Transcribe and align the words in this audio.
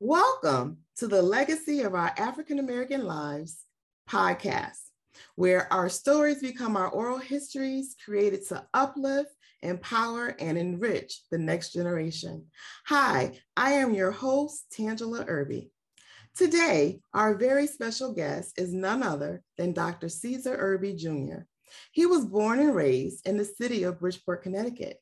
Welcome 0.00 0.78
to 0.96 1.06
the 1.06 1.22
Legacy 1.22 1.82
of 1.82 1.94
Our 1.94 2.12
African 2.18 2.58
American 2.58 3.04
Lives 3.04 3.62
podcast, 4.10 4.80
where 5.36 5.72
our 5.72 5.88
stories 5.88 6.40
become 6.40 6.76
our 6.76 6.88
oral 6.88 7.18
histories 7.18 7.94
created 8.04 8.44
to 8.48 8.66
uplift, 8.74 9.30
empower, 9.62 10.34
and 10.40 10.58
enrich 10.58 11.20
the 11.30 11.38
next 11.38 11.72
generation. 11.72 12.46
Hi, 12.86 13.38
I 13.56 13.74
am 13.74 13.94
your 13.94 14.10
host, 14.10 14.74
Tangela 14.76 15.24
Irby. 15.28 15.70
Today, 16.34 16.98
our 17.14 17.36
very 17.36 17.68
special 17.68 18.12
guest 18.12 18.58
is 18.58 18.74
none 18.74 19.04
other 19.04 19.44
than 19.56 19.72
Dr. 19.72 20.08
Ceasar 20.08 20.58
Irby 20.58 20.94
Jr. 20.94 21.42
He 21.92 22.04
was 22.04 22.26
born 22.26 22.58
and 22.58 22.74
raised 22.74 23.28
in 23.28 23.36
the 23.36 23.44
city 23.44 23.84
of 23.84 24.00
Bridgeport, 24.00 24.42
Connecticut. 24.42 24.98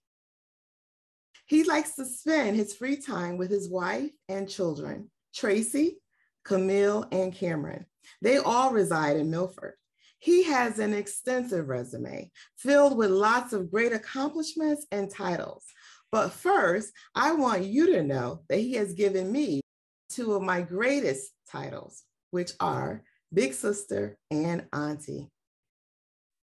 He 1.52 1.64
likes 1.64 1.96
to 1.96 2.06
spend 2.06 2.56
his 2.56 2.72
free 2.72 2.96
time 2.96 3.36
with 3.36 3.50
his 3.50 3.68
wife 3.68 4.10
and 4.26 4.48
children, 4.48 5.10
Tracy, 5.34 5.98
Camille, 6.46 7.06
and 7.12 7.30
Cameron. 7.30 7.84
They 8.22 8.38
all 8.38 8.72
reside 8.72 9.18
in 9.18 9.30
Milford. 9.30 9.74
He 10.18 10.44
has 10.44 10.78
an 10.78 10.94
extensive 10.94 11.68
resume 11.68 12.30
filled 12.56 12.96
with 12.96 13.10
lots 13.10 13.52
of 13.52 13.70
great 13.70 13.92
accomplishments 13.92 14.86
and 14.90 15.10
titles. 15.10 15.66
But 16.10 16.32
first, 16.32 16.90
I 17.14 17.34
want 17.34 17.64
you 17.64 17.84
to 17.96 18.02
know 18.02 18.44
that 18.48 18.60
he 18.60 18.72
has 18.76 18.94
given 18.94 19.30
me 19.30 19.60
two 20.08 20.32
of 20.32 20.40
my 20.40 20.62
greatest 20.62 21.32
titles, 21.50 22.02
which 22.30 22.52
are 22.60 23.02
Big 23.30 23.52
Sister 23.52 24.16
and 24.30 24.64
Auntie. 24.72 25.28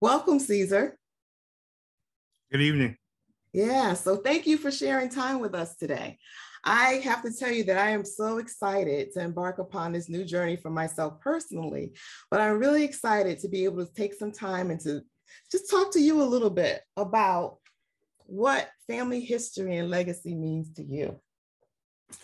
Welcome, 0.01 0.39
Ceasar. 0.39 0.91
Good 2.51 2.59
evening. 2.59 2.97
Yeah, 3.53 3.93
so 3.93 4.17
thank 4.17 4.45
you 4.45 4.57
for 4.57 4.69
sharing 4.69 5.09
time 5.09 5.39
with 5.39 5.55
us 5.55 5.75
today. 5.75 6.19
I 6.63 7.01
have 7.03 7.23
to 7.23 7.31
tell 7.33 7.51
you 7.51 7.63
that 7.65 7.77
I 7.77 7.91
am 7.91 8.05
so 8.05 8.37
excited 8.37 9.11
to 9.13 9.21
embark 9.21 9.59
upon 9.59 9.91
this 9.91 10.09
new 10.09 10.23
journey 10.23 10.55
for 10.55 10.69
myself 10.69 11.19
personally, 11.21 11.93
but 12.29 12.41
I'm 12.41 12.59
really 12.59 12.83
excited 12.83 13.39
to 13.39 13.47
be 13.47 13.63
able 13.63 13.85
to 13.85 13.93
take 13.93 14.13
some 14.13 14.31
time 14.31 14.69
and 14.69 14.79
to 14.81 15.01
just 15.51 15.69
talk 15.69 15.91
to 15.93 15.99
you 15.99 16.21
a 16.21 16.23
little 16.23 16.49
bit 16.49 16.81
about 16.95 17.57
what 18.25 18.69
family 18.87 19.21
history 19.21 19.77
and 19.77 19.89
legacy 19.89 20.35
means 20.35 20.71
to 20.73 20.83
you. 20.83 21.19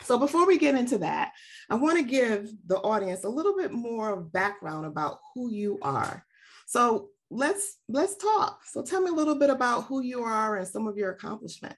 So 0.04 0.20
before 0.20 0.46
we 0.46 0.58
get 0.58 0.76
into 0.76 1.00
that, 1.00 1.32
I 1.70 1.76
want 1.76 1.98
to 1.98 2.04
give 2.04 2.52
the 2.68 2.78
audience 2.78 3.24
a 3.24 3.30
little 3.30 3.56
bit 3.56 3.72
more 3.72 4.18
background 4.18 4.86
about 4.86 5.20
who 5.34 5.50
you 5.50 5.80
are. 5.82 6.26
So 6.68 7.10
let's 7.30 7.78
let's 7.88 8.16
talk. 8.16 8.62
So 8.66 8.82
tell 8.84 9.02
me 9.02 9.10
a 9.10 9.14
little 9.14 9.38
bit 9.38 9.50
about 9.50 9.86
who 9.86 10.02
you 10.02 10.22
are 10.24 10.58
and 10.58 10.68
some 10.68 10.88
of 10.88 10.98
your 10.98 11.12
accomplishments. 11.12 11.78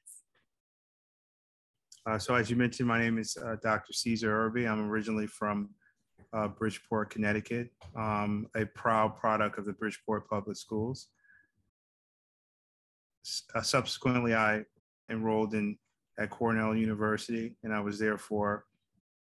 Uh, 2.06 2.18
so 2.18 2.36
as 2.36 2.50
you 2.50 2.56
mentioned, 2.56 2.88
my 2.88 3.00
name 3.00 3.18
is 3.18 3.38
uh, 3.38 3.58
Dr. 3.62 3.92
Ceasar 3.92 4.30
Irby. 4.30 4.66
I'm 4.66 4.90
originally 4.90 5.28
from 5.28 5.70
uh, 6.34 6.48
Bridgeport, 6.48 7.10
Connecticut, 7.10 7.70
um, 7.96 8.48
a 8.56 8.66
proud 8.66 9.18
product 9.18 9.58
of 9.58 9.66
the 9.66 9.74
Bridgeport 9.74 10.30
Public 10.30 10.56
Schools. 10.56 11.08
Uh, 13.54 13.62
subsequently, 13.62 14.34
I 14.34 14.64
enrolled 15.10 15.54
in 15.54 15.78
at 16.18 16.30
Cornell 16.30 16.76
University, 16.76 17.56
and 17.64 17.74
I 17.74 17.80
was 17.80 18.00
there 18.00 18.18
for 18.18 18.66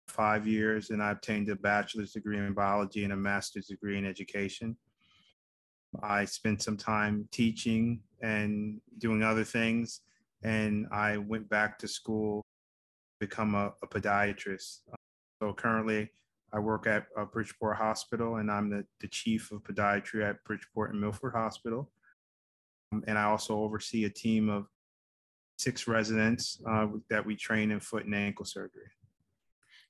five 0.07 0.47
years, 0.47 0.89
and 0.89 1.03
I 1.03 1.11
obtained 1.11 1.49
a 1.49 1.55
bachelor's 1.55 2.13
degree 2.13 2.37
in 2.37 2.53
biology 2.53 3.03
and 3.03 3.13
a 3.13 3.17
master's 3.17 3.67
degree 3.67 3.97
in 3.97 4.05
education. 4.05 4.77
I 6.01 6.25
spent 6.25 6.61
some 6.61 6.77
time 6.77 7.27
teaching 7.31 8.01
and 8.21 8.79
doing 8.97 9.23
other 9.23 9.43
things. 9.43 10.01
And 10.43 10.87
I 10.91 11.17
went 11.17 11.49
back 11.49 11.77
to 11.79 11.87
school, 11.87 12.41
to 12.41 13.27
become 13.27 13.55
a, 13.55 13.73
a 13.83 13.87
podiatrist. 13.87 14.79
So 15.41 15.53
currently, 15.53 16.09
I 16.53 16.59
work 16.59 16.87
at 16.87 17.05
uh, 17.17 17.25
Bridgeport 17.25 17.77
Hospital, 17.77 18.37
and 18.37 18.51
I'm 18.51 18.69
the, 18.69 18.85
the 18.99 19.07
chief 19.07 19.51
of 19.51 19.63
podiatry 19.63 20.27
at 20.27 20.43
Bridgeport 20.43 20.91
and 20.91 21.01
Milford 21.01 21.33
Hospital. 21.33 21.91
Um, 22.91 23.03
and 23.07 23.17
I 23.17 23.23
also 23.23 23.57
oversee 23.57 24.05
a 24.05 24.09
team 24.09 24.49
of 24.49 24.67
six 25.57 25.87
residents 25.87 26.61
uh, 26.67 26.87
that 27.09 27.25
we 27.25 27.35
train 27.35 27.71
in 27.71 27.79
foot 27.79 28.05
and 28.05 28.15
ankle 28.15 28.45
surgery. 28.45 28.89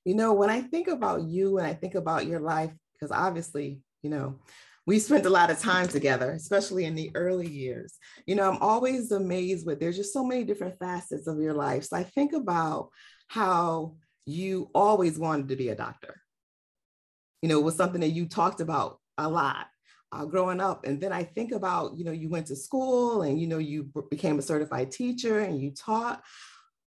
You 0.04 0.14
know, 0.14 0.32
when 0.32 0.50
I 0.50 0.60
think 0.60 0.88
about 0.88 1.22
you 1.22 1.58
and 1.58 1.66
I 1.66 1.74
think 1.74 1.94
about 1.94 2.26
your 2.26 2.40
life, 2.40 2.72
because 2.92 3.10
obviously, 3.10 3.80
you 4.02 4.10
know, 4.10 4.38
we 4.86 4.98
spent 4.98 5.26
a 5.26 5.30
lot 5.30 5.50
of 5.50 5.60
time 5.60 5.86
together, 5.86 6.32
especially 6.32 6.84
in 6.84 6.94
the 6.94 7.10
early 7.14 7.48
years. 7.48 7.94
You 8.26 8.34
know, 8.34 8.50
I'm 8.50 8.58
always 8.60 9.12
amazed 9.12 9.66
with 9.66 9.78
there's 9.78 9.96
just 9.96 10.12
so 10.12 10.24
many 10.24 10.44
different 10.44 10.78
facets 10.78 11.26
of 11.26 11.38
your 11.38 11.54
life. 11.54 11.84
So 11.84 11.96
I 11.96 12.02
think 12.02 12.32
about 12.32 12.88
how 13.28 13.94
you 14.26 14.70
always 14.74 15.18
wanted 15.18 15.48
to 15.48 15.56
be 15.56 15.68
a 15.68 15.76
doctor. 15.76 16.20
You 17.42 17.48
know, 17.48 17.58
it 17.58 17.64
was 17.64 17.76
something 17.76 18.00
that 18.00 18.10
you 18.10 18.26
talked 18.26 18.60
about 18.60 18.98
a 19.18 19.28
lot 19.28 19.66
uh, 20.12 20.24
growing 20.24 20.60
up. 20.60 20.84
And 20.84 21.00
then 21.00 21.12
I 21.12 21.24
think 21.24 21.52
about, 21.52 21.96
you 21.96 22.04
know, 22.04 22.12
you 22.12 22.28
went 22.28 22.46
to 22.48 22.56
school 22.56 23.22
and, 23.22 23.40
you 23.40 23.46
know, 23.46 23.58
you 23.58 23.90
became 24.10 24.38
a 24.38 24.42
certified 24.42 24.90
teacher 24.90 25.40
and 25.40 25.60
you 25.60 25.70
taught, 25.72 26.22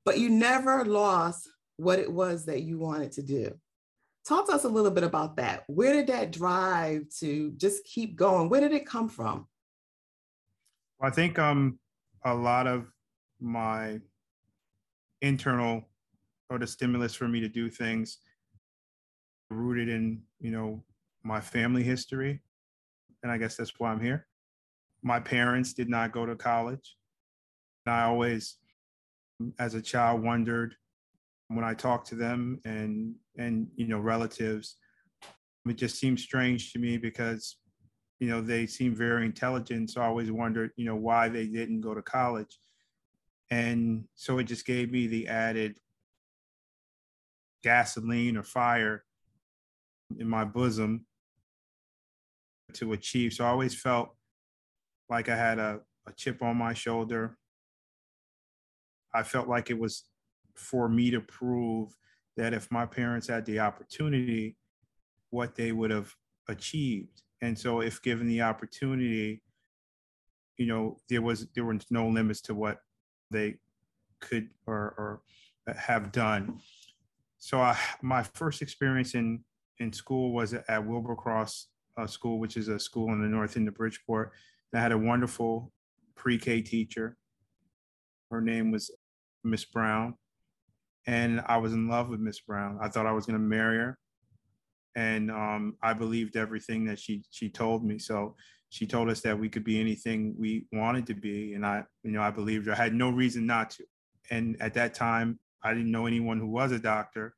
but 0.06 0.18
you 0.18 0.30
never 0.30 0.86
lost 0.86 1.48
what 1.78 2.00
it 2.00 2.12
was 2.12 2.46
that 2.46 2.64
you 2.64 2.80
wanted 2.80 3.12
to 3.14 3.22
do. 3.22 3.54
Talk 4.28 4.48
to 4.48 4.54
us 4.54 4.66
a 4.66 4.70
little 4.70 4.92
bit 4.92 5.04
about 5.04 5.38
that. 5.38 5.64
Where 5.68 5.94
did 5.94 6.08
that 6.08 6.32
drive 6.32 7.10
to 7.20 7.52
just 7.58 7.84
keep 7.86 8.16
going? 8.16 8.50
Where 8.50 8.62
did 8.62 8.72
it 8.72 8.86
come 8.86 9.10
from? 9.10 9.48
I 11.02 11.10
think 11.10 11.40
um, 11.40 11.80
a 12.24 12.34
lot 12.34 12.68
of 12.68 12.86
my 13.40 14.00
internal 15.22 15.90
or 16.50 16.60
the 16.60 16.68
stimulus 16.68 17.16
for 17.16 17.28
me 17.28 17.40
to 17.40 17.50
do 17.50 17.70
things 17.70 18.20
rooted 19.50 19.90
in, 19.90 20.22
you 20.40 20.52
know, 20.52 20.84
my 21.24 21.42
family 21.42 21.84
history. 21.84 22.42
And 23.24 23.32
I 23.32 23.38
guess 23.38 23.56
that's 23.56 23.80
why 23.80 23.92
I'm 23.92 24.00
here. 24.00 24.28
My 25.02 25.20
parents 25.20 25.74
did 25.74 25.90
not 25.90 26.12
go 26.12 26.26
to 26.26 26.36
college. 26.36 26.96
And 27.86 27.96
I 27.96 28.04
always, 28.04 28.58
as 29.58 29.74
a 29.74 29.82
child, 29.82 30.24
wondered 30.24 30.76
when 31.48 31.66
I 31.66 31.74
talked 31.74 32.08
to 32.10 32.16
them 32.16 32.60
and 32.66 33.16
and 33.38 33.68
you 33.76 33.88
know 33.88 34.00
relatives, 34.00 34.78
it 35.68 35.78
just 35.78 35.98
seems 35.98 36.24
strange 36.24 36.74
to 36.74 36.80
me 36.80 36.98
because 36.98 37.58
you 38.20 38.28
know 38.28 38.42
they 38.42 38.68
seem 38.68 38.96
very 38.96 39.26
intelligent. 39.26 39.92
So 39.92 40.02
I 40.02 40.06
always 40.06 40.32
wondered 40.32 40.72
you 40.76 40.86
know 40.86 40.96
why 40.96 41.30
they 41.30 41.48
didn't 41.48 41.82
go 41.82 41.94
to 41.94 42.02
college, 42.02 42.60
and 43.50 44.06
so 44.16 44.38
it 44.40 44.46
just 44.46 44.66
gave 44.66 44.92
me 44.92 45.08
the 45.08 45.28
added 45.28 45.78
gasoline 47.64 48.38
or 48.38 48.44
fire 48.44 49.04
in 50.18 50.28
my 50.28 50.44
bosom 50.44 51.06
to 52.74 52.94
achieve. 52.94 53.34
So 53.34 53.46
I 53.46 53.50
always 53.50 53.80
felt 53.80 54.16
like 55.10 55.30
I 55.30 55.36
had 55.36 55.60
a, 55.60 55.80
a 56.08 56.14
chip 56.14 56.42
on 56.42 56.58
my 56.58 56.74
shoulder. 56.74 57.38
I 59.14 59.24
felt 59.24 59.48
like 59.48 59.70
it 59.70 59.78
was 59.78 60.06
for 60.56 60.88
me 60.88 61.12
to 61.12 61.22
prove 61.22 61.96
that 62.38 62.54
if 62.54 62.72
my 62.72 62.86
parents 62.86 63.28
had 63.28 63.46
the 63.46 63.60
opportunity, 63.60 64.56
what 65.30 65.56
they 65.56 65.72
would 65.72 65.92
have 65.92 66.14
achieved. 66.48 67.22
And 67.42 67.58
so 67.58 67.82
if 67.82 68.02
given 68.02 68.28
the 68.28 68.42
opportunity, 68.42 69.42
you 70.58 70.68
know, 70.68 71.00
there 71.10 71.22
was 71.22 71.48
there 71.56 71.66
were 71.66 71.78
no 71.90 72.08
limits 72.08 72.42
to 72.42 72.54
what 72.54 72.80
they 73.32 73.56
could 74.20 74.50
or, 74.68 74.76
or 74.76 75.22
have 75.76 76.12
done. 76.12 76.60
So 77.40 77.60
I, 77.60 77.78
my 78.02 78.24
first 78.24 78.62
experience 78.62 79.16
in 79.16 79.44
in 79.80 79.92
school 79.92 80.32
was 80.32 80.54
at 80.54 80.86
Wilbur 80.86 81.16
Cross 81.16 81.68
uh, 81.98 82.06
School, 82.06 82.40
which 82.40 82.56
is 82.56 82.68
a 82.68 82.80
school 82.80 83.12
in 83.14 83.22
the 83.22 83.28
north 83.28 83.58
end 83.58 83.68
of 83.68 83.76
Bridgeport. 83.76 84.32
I 84.74 84.80
had 84.80 84.92
a 84.92 84.98
wonderful 84.98 85.72
pre-K 86.16 86.62
teacher. 86.62 87.18
Her 88.30 88.42
name 88.42 88.72
was 88.72 88.92
Miss 89.44 89.66
Brown, 89.66 90.14
and 91.08 91.42
I 91.48 91.58
was 91.58 91.74
in 91.74 91.88
love 91.88 92.10
with 92.10 92.20
Miss 92.20 92.40
Brown. 92.42 92.78
I 92.82 92.90
thought 92.90 93.06
I 93.06 93.12
was 93.12 93.26
going 93.26 93.40
to 93.40 93.46
marry 93.46 93.78
her, 93.78 93.98
and 94.96 95.32
um, 95.32 95.76
I 95.82 95.94
believed 95.94 96.36
everything 96.36 96.86
that 96.86 97.00
she 97.00 97.24
she 97.32 97.50
told 97.50 97.84
me. 97.84 97.98
So 97.98 98.36
she 98.70 98.86
told 98.86 99.10
us 99.10 99.22
that 99.22 99.38
we 99.38 99.50
could 99.50 99.64
be 99.64 99.80
anything 99.80 100.36
we 100.38 100.66
wanted 100.72 101.08
to 101.08 101.14
be, 101.14 101.54
and 101.54 101.66
I, 101.66 101.84
you 102.04 102.12
know, 102.12 102.22
I 102.22 102.32
believed 102.32 102.68
her. 102.68 102.74
I 102.74 102.78
had 102.78 102.94
no 102.94 103.10
reason 103.10 103.46
not 103.46 103.72
to. 103.72 103.84
And 104.30 104.56
at 104.62 104.74
that 104.76 104.94
time, 104.94 105.40
I 105.64 105.74
didn't 105.74 105.92
know 105.92 106.06
anyone 106.06 106.40
who 106.40 106.48
was 106.48 106.72
a 106.72 106.80
doctor, 106.80 107.34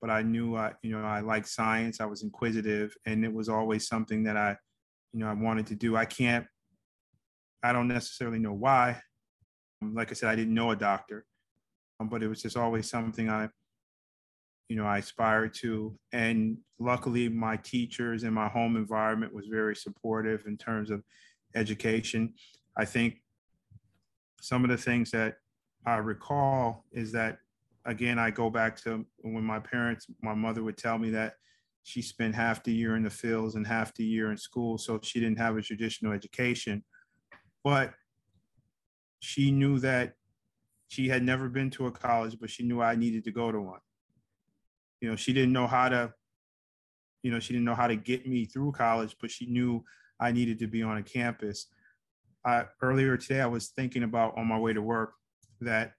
but 0.00 0.10
I 0.10 0.22
knew, 0.22 0.56
I, 0.56 0.72
you 0.82 0.90
know, 0.90 1.04
I 1.04 1.20
liked 1.20 1.48
science. 1.48 2.00
I 2.00 2.06
was 2.06 2.22
inquisitive, 2.22 2.94
and 3.06 3.24
it 3.24 3.32
was 3.32 3.48
always 3.48 3.86
something 3.86 4.24
that 4.24 4.36
I, 4.36 4.56
you 5.12 5.20
know, 5.20 5.28
I 5.28 5.34
wanted 5.34 5.66
to 5.68 5.74
do. 5.74 5.96
I 5.96 6.06
can't. 6.06 6.46
I 7.62 7.72
don't 7.72 7.88
necessarily 7.88 8.38
know 8.38 8.54
why. 8.54 9.00
Like 9.82 10.10
I 10.10 10.14
said, 10.14 10.30
I 10.30 10.36
didn't 10.36 10.54
know 10.54 10.70
a 10.70 10.76
doctor 10.76 11.26
Um, 12.02 12.08
but 12.08 12.22
it 12.22 12.28
was 12.28 12.42
just 12.42 12.56
always 12.56 12.90
something 12.90 13.30
I, 13.30 13.48
you 14.68 14.76
know, 14.76 14.84
I 14.84 14.98
aspired 14.98 15.54
to. 15.54 15.96
And 16.12 16.58
luckily, 16.78 17.28
my 17.28 17.56
teachers 17.56 18.24
and 18.24 18.34
my 18.34 18.48
home 18.48 18.76
environment 18.76 19.32
was 19.32 19.46
very 19.46 19.76
supportive 19.76 20.44
in 20.46 20.56
terms 20.56 20.90
of 20.90 21.02
education. 21.54 22.34
I 22.76 22.84
think 22.84 23.22
some 24.40 24.64
of 24.64 24.70
the 24.70 24.76
things 24.76 25.10
that 25.12 25.36
I 25.86 25.96
recall 25.96 26.84
is 26.92 27.12
that 27.12 27.38
again, 27.84 28.18
I 28.18 28.30
go 28.30 28.50
back 28.50 28.80
to 28.82 29.04
when 29.18 29.44
my 29.44 29.58
parents, 29.58 30.06
my 30.22 30.34
mother 30.34 30.62
would 30.62 30.76
tell 30.76 30.98
me 30.98 31.10
that 31.10 31.34
she 31.84 32.00
spent 32.00 32.34
half 32.34 32.62
the 32.62 32.72
year 32.72 32.96
in 32.96 33.02
the 33.02 33.10
fields 33.10 33.56
and 33.56 33.66
half 33.66 33.92
the 33.94 34.04
year 34.04 34.30
in 34.30 34.36
school, 34.36 34.78
so 34.78 35.00
she 35.02 35.20
didn't 35.20 35.38
have 35.38 35.56
a 35.56 35.62
traditional 35.62 36.12
education. 36.12 36.84
But 37.64 37.92
she 39.18 39.50
knew 39.50 39.78
that 39.80 40.14
she 40.92 41.08
had 41.08 41.22
never 41.22 41.48
been 41.48 41.70
to 41.70 41.86
a 41.86 41.90
college, 41.90 42.36
but 42.38 42.50
she 42.50 42.64
knew 42.64 42.82
I 42.82 42.96
needed 42.96 43.24
to 43.24 43.30
go 43.30 43.50
to 43.50 43.58
one. 43.58 43.80
You 45.00 45.08
know, 45.08 45.16
she 45.16 45.32
didn't 45.32 45.54
know 45.54 45.66
how 45.66 45.88
to, 45.88 46.12
you 47.22 47.30
know, 47.30 47.40
she 47.40 47.54
didn't 47.54 47.64
know 47.64 47.74
how 47.74 47.86
to 47.86 47.96
get 47.96 48.26
me 48.26 48.44
through 48.44 48.72
college, 48.72 49.16
but 49.18 49.30
she 49.30 49.46
knew 49.46 49.82
I 50.20 50.32
needed 50.32 50.58
to 50.58 50.66
be 50.66 50.82
on 50.82 50.98
a 50.98 51.02
campus. 51.02 51.68
I, 52.44 52.66
earlier 52.82 53.16
today, 53.16 53.40
I 53.40 53.46
was 53.46 53.68
thinking 53.68 54.02
about 54.02 54.36
on 54.36 54.46
my 54.46 54.58
way 54.58 54.74
to 54.74 54.82
work 54.82 55.14
that, 55.62 55.94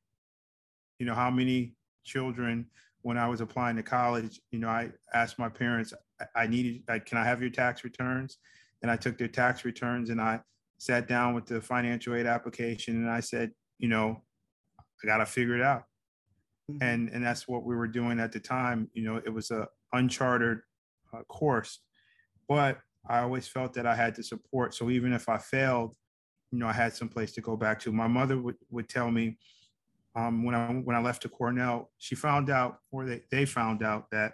you 1.00 1.08
know, 1.08 1.16
how 1.16 1.32
many 1.32 1.74
children 2.04 2.68
when 3.02 3.18
I 3.18 3.28
was 3.28 3.42
applying 3.42 3.78
to 3.78 3.84
college, 3.84 4.40
you 4.52 4.60
know, 4.60 4.70
I 4.70 4.92
asked 5.12 5.40
my 5.40 5.50
parents, 5.50 5.92
I, 6.36 6.46
needed, 6.46 6.84
I, 6.88 7.00
can 7.00 7.18
I 7.18 7.26
have 7.26 7.42
your 7.42 7.50
tax 7.50 7.84
returns? 7.84 8.38
And 8.84 8.92
I 8.92 8.98
took 8.98 9.18
their 9.18 9.28
tax 9.28 9.66
returns 9.66 10.12
and 10.12 10.22
I 10.22 10.42
sat 10.78 11.08
down 11.08 11.34
with 11.34 11.48
the 11.48 11.62
financial 11.62 12.14
aid 12.14 12.28
application 12.28 12.98
and 12.98 13.10
I 13.10 13.22
said, 13.22 13.54
you 13.80 13.88
know, 13.88 14.22
I 15.04 15.08
got 15.08 15.18
to 15.18 15.26
figure 15.26 15.56
it 15.56 15.62
out. 15.62 15.84
Mm-hmm. 16.72 16.84
And, 16.84 17.10
and 17.10 17.26
that's 17.26 17.48
what 17.48 17.64
we 17.64 17.76
were 17.76 17.88
doing 17.88 18.20
at 18.20 18.32
the 18.32 18.40
time. 18.40 18.90
You 18.94 19.04
know, 19.04 19.18
it 19.18 19.34
was 19.34 19.52
a 19.52 19.68
uncharted 19.92 20.60
uh, 21.14 21.24
course, 21.24 21.80
but 22.48 22.80
I 23.08 23.20
always 23.20 23.48
felt 23.48 23.74
that 23.74 23.86
I 23.86 23.96
had 23.96 24.16
to 24.16 24.24
support. 24.24 24.74
So 24.74 24.90
even 24.90 25.12
if 25.12 25.28
I 25.28 25.38
failed, 25.38 25.96
you 26.52 26.60
know, 26.60 26.68
I 26.68 26.74
had 26.74 26.94
some 26.94 27.10
place 27.10 27.34
to 27.34 27.42
go 27.42 27.58
back 27.58 27.80
to. 27.82 27.92
My 27.92 28.08
mother 28.08 28.40
would, 28.40 28.56
would 28.70 28.88
tell 28.88 29.12
me, 29.12 29.38
um, 30.16 30.44
when 30.44 30.54
I 30.54 30.68
when 30.68 30.96
I 30.96 31.02
left 31.02 31.24
to 31.24 31.30
Cornell, 31.30 31.90
she 31.98 32.14
found 32.14 32.52
out, 32.52 32.78
or 32.92 33.06
they, 33.06 33.22
they 33.32 33.46
found 33.46 33.82
out 33.82 34.12
that 34.12 34.34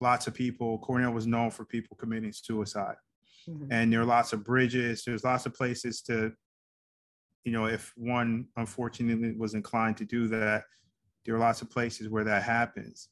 lots 0.00 0.26
of 0.26 0.34
people, 0.34 0.78
Cornell 0.78 1.12
was 1.12 1.26
known 1.26 1.50
for 1.50 1.64
people 1.64 1.96
committing 1.96 2.32
suicide. 2.32 2.96
Mm-hmm. 3.48 3.72
And 3.72 3.92
there 3.92 4.02
are 4.02 4.04
lots 4.04 4.34
of 4.34 4.44
bridges, 4.44 5.04
there's 5.04 5.24
lots 5.24 5.46
of 5.46 5.54
places 5.54 6.02
to, 6.02 6.32
you 7.44 7.52
know, 7.52 7.66
if 7.66 7.92
one 7.96 8.46
unfortunately 8.56 9.34
was 9.36 9.54
inclined 9.54 9.96
to 9.98 10.04
do 10.04 10.28
that, 10.28 10.64
there 11.24 11.34
are 11.34 11.38
lots 11.38 11.62
of 11.62 11.70
places 11.70 12.08
where 12.08 12.24
that 12.24 12.42
happens. 12.42 13.08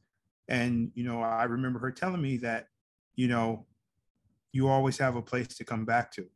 And, 0.48 0.90
you 0.94 1.04
know, 1.04 1.22
I 1.22 1.44
remember 1.44 1.78
her 1.80 1.90
telling 1.90 2.22
me 2.22 2.36
that, 2.38 2.66
you 3.14 3.28
know, 3.28 3.66
you 4.52 4.68
always 4.68 4.98
have 4.98 5.16
a 5.16 5.22
place 5.22 5.48
to 5.48 5.64
come 5.64 5.84
back 5.84 6.12
to. 6.12 6.26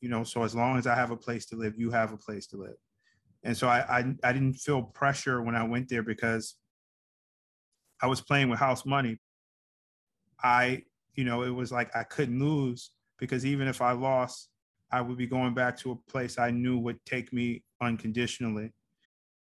You 0.00 0.08
know, 0.08 0.24
so 0.24 0.42
as 0.42 0.54
long 0.54 0.78
as 0.78 0.86
I 0.86 0.94
have 0.94 1.10
a 1.10 1.16
place 1.16 1.46
to 1.46 1.56
live, 1.56 1.74
you 1.76 1.90
have 1.90 2.12
a 2.12 2.16
place 2.16 2.46
to 2.48 2.56
live 2.56 2.76
and 3.46 3.56
so 3.56 3.68
I, 3.68 4.00
I 4.00 4.14
I 4.24 4.32
didn't 4.32 4.54
feel 4.54 4.82
pressure 4.82 5.40
when 5.40 5.54
I 5.54 5.62
went 5.62 5.88
there 5.88 6.02
because 6.02 6.56
I 8.02 8.08
was 8.08 8.20
playing 8.20 8.50
with 8.50 8.58
house 8.58 8.84
money. 8.84 9.18
I 10.42 10.82
you 11.14 11.24
know 11.24 11.42
it 11.42 11.50
was 11.50 11.70
like 11.70 11.94
I 11.94 12.02
couldn't 12.02 12.40
lose 12.40 12.90
because 13.18 13.46
even 13.46 13.68
if 13.68 13.80
I 13.80 13.92
lost, 13.92 14.48
I 14.90 15.00
would 15.00 15.18
be 15.18 15.26
going 15.26 15.54
back 15.54 15.76
to 15.78 15.92
a 15.92 16.10
place 16.10 16.38
I 16.38 16.50
knew 16.50 16.78
would 16.78 17.04
take 17.04 17.32
me 17.32 17.64
unconditionally. 17.80 18.72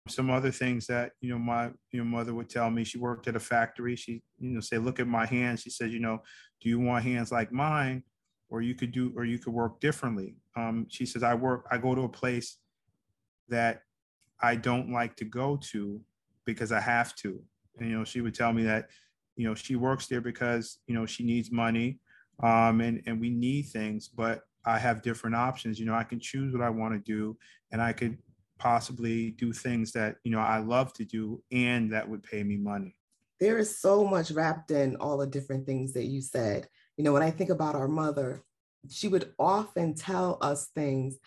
Some 0.09 0.31
other 0.31 0.53
things 0.53 0.87
that 0.87 1.13
you 1.21 1.31
know 1.31 1.39
my 1.39 1.71
you 1.91 1.99
know 1.99 2.05
mother 2.05 2.33
would 2.33 2.49
tell 2.49 2.71
me. 2.71 2.85
She 2.85 2.99
worked 2.99 3.27
at 3.27 3.37
a 3.37 3.41
factory. 3.41 3.97
She 3.97 4.23
you 4.39 4.51
know 4.51 4.61
say, 4.61 4.79
look 4.79 5.01
at 5.01 5.09
my 5.09 5.27
hands. 5.27 5.63
She 5.63 5.71
said, 5.71 5.93
you 5.93 5.99
know, 5.99 6.23
do 6.61 6.69
you 6.69 6.79
want 6.79 7.05
hands 7.05 7.33
like 7.33 7.51
mine, 7.51 8.05
or 8.49 8.63
you 8.63 8.75
could 8.75 8.93
do 8.93 9.13
or 9.17 9.25
you 9.25 9.39
could 9.39 9.53
work 9.53 9.81
differently. 9.81 10.37
Um, 10.57 10.87
she 10.89 11.07
says, 11.07 11.23
I 11.23 11.35
work. 11.35 11.67
I 11.71 11.79
go 11.79 11.95
to 11.95 12.03
a 12.03 12.09
place 12.09 12.59
that 13.49 13.83
I 14.41 14.57
don't 14.57 14.91
like 14.91 15.17
to 15.17 15.25
go 15.25 15.59
to 15.73 16.01
because 16.45 16.73
I 16.73 16.81
have 16.81 17.15
to. 17.17 17.41
And, 17.79 17.91
you 17.91 17.99
know, 17.99 18.05
she 18.05 18.21
would 18.21 18.35
tell 18.35 18.53
me 18.53 18.63
that, 18.65 18.87
you 19.37 19.47
know, 19.47 19.55
she 19.55 19.77
works 19.77 20.07
there 20.07 20.21
because, 20.21 20.79
you 20.87 20.95
know, 20.95 21.07
she 21.07 21.25
needs 21.25 21.51
money 21.51 21.99
um, 22.43 22.81
and, 22.81 23.03
and 23.07 23.21
we 23.21 23.31
need 23.31 23.65
things, 23.65 24.09
but 24.09 24.43
I 24.67 24.79
have 24.79 25.03
different 25.03 25.37
options. 25.37 25.79
You 25.79 25.87
know, 25.87 25.95
I 25.95 26.05
can 26.05 26.21
choose 26.21 26.53
what 26.53 26.63
I 26.63 26.71
want 26.71 26.95
to 26.95 26.99
do 27.01 27.37
and 27.71 27.81
I 27.81 27.93
could 27.93 28.19
possibly 28.59 29.31
do 29.33 29.53
things 29.53 29.93
that, 29.93 30.17
you 30.25 30.33
know, 30.33 30.41
I 30.41 30.59
love 30.59 30.93
to 30.95 31.05
do 31.05 31.43
and 31.53 31.93
that 31.93 32.09
would 32.09 32.23
pay 32.23 32.43
me 32.43 32.57
money. 32.57 32.97
There 33.39 33.59
is 33.59 33.79
so 33.79 34.05
much 34.05 34.31
wrapped 34.31 34.71
in 34.71 34.97
all 34.97 35.19
the 35.19 35.27
different 35.27 35.67
things 35.67 35.93
that 35.93 36.05
you 36.05 36.21
said. 36.21 36.69
You 36.97 37.05
know, 37.05 37.13
when 37.13 37.23
I 37.23 37.31
think 37.31 37.51
about 37.51 37.75
our 37.75 37.89
mother, 37.89 38.43
she 38.91 39.09
would 39.09 39.33
often 39.39 39.95
tell 39.95 40.39
us 40.41 40.69
things 40.75 41.19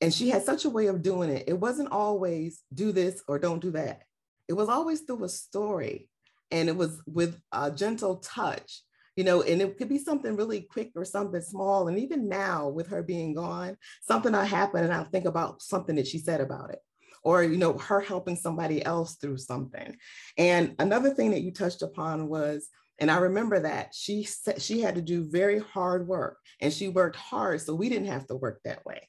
and 0.00 0.12
she 0.12 0.28
had 0.30 0.44
such 0.44 0.64
a 0.64 0.70
way 0.70 0.86
of 0.86 1.02
doing 1.02 1.30
it. 1.30 1.44
It 1.46 1.58
wasn't 1.58 1.92
always 1.92 2.62
do 2.72 2.92
this 2.92 3.22
or 3.26 3.38
don't 3.38 3.60
do 3.60 3.70
that. 3.72 4.02
It 4.48 4.52
was 4.52 4.68
always 4.68 5.00
through 5.00 5.24
a 5.24 5.28
story 5.28 6.08
and 6.50 6.68
it 6.68 6.76
was 6.76 7.02
with 7.06 7.40
a 7.52 7.70
gentle 7.70 8.16
touch, 8.16 8.82
you 9.18 9.24
know, 9.24 9.42
and 9.42 9.60
it 9.60 9.76
could 9.76 9.88
be 9.88 9.98
something 9.98 10.36
really 10.36 10.60
quick 10.60 10.92
or 10.94 11.04
something 11.04 11.40
small. 11.40 11.88
And 11.88 11.98
even 11.98 12.28
now, 12.28 12.68
with 12.68 12.86
her 12.86 13.02
being 13.02 13.34
gone, 13.34 13.76
something 14.00 14.30
will 14.30 14.42
happen 14.42 14.84
and 14.84 14.92
I'll 14.92 15.06
think 15.06 15.24
about 15.24 15.60
something 15.60 15.96
that 15.96 16.06
she 16.06 16.18
said 16.18 16.40
about 16.40 16.70
it 16.70 16.78
or 17.24 17.42
you 17.42 17.56
know 17.56 17.76
her 17.78 18.00
helping 18.00 18.36
somebody 18.36 18.84
else 18.84 19.16
through 19.16 19.36
something 19.36 19.96
and 20.36 20.76
another 20.78 21.10
thing 21.10 21.32
that 21.32 21.40
you 21.40 21.50
touched 21.50 21.82
upon 21.82 22.28
was 22.28 22.68
and 23.00 23.10
i 23.10 23.16
remember 23.16 23.58
that 23.58 23.92
she 23.92 24.22
said 24.22 24.62
she 24.62 24.80
had 24.80 24.94
to 24.94 25.02
do 25.02 25.28
very 25.28 25.58
hard 25.58 26.06
work 26.06 26.38
and 26.60 26.72
she 26.72 26.88
worked 26.88 27.16
hard 27.16 27.60
so 27.60 27.74
we 27.74 27.88
didn't 27.88 28.06
have 28.06 28.24
to 28.24 28.36
work 28.36 28.60
that 28.64 28.86
way 28.86 29.00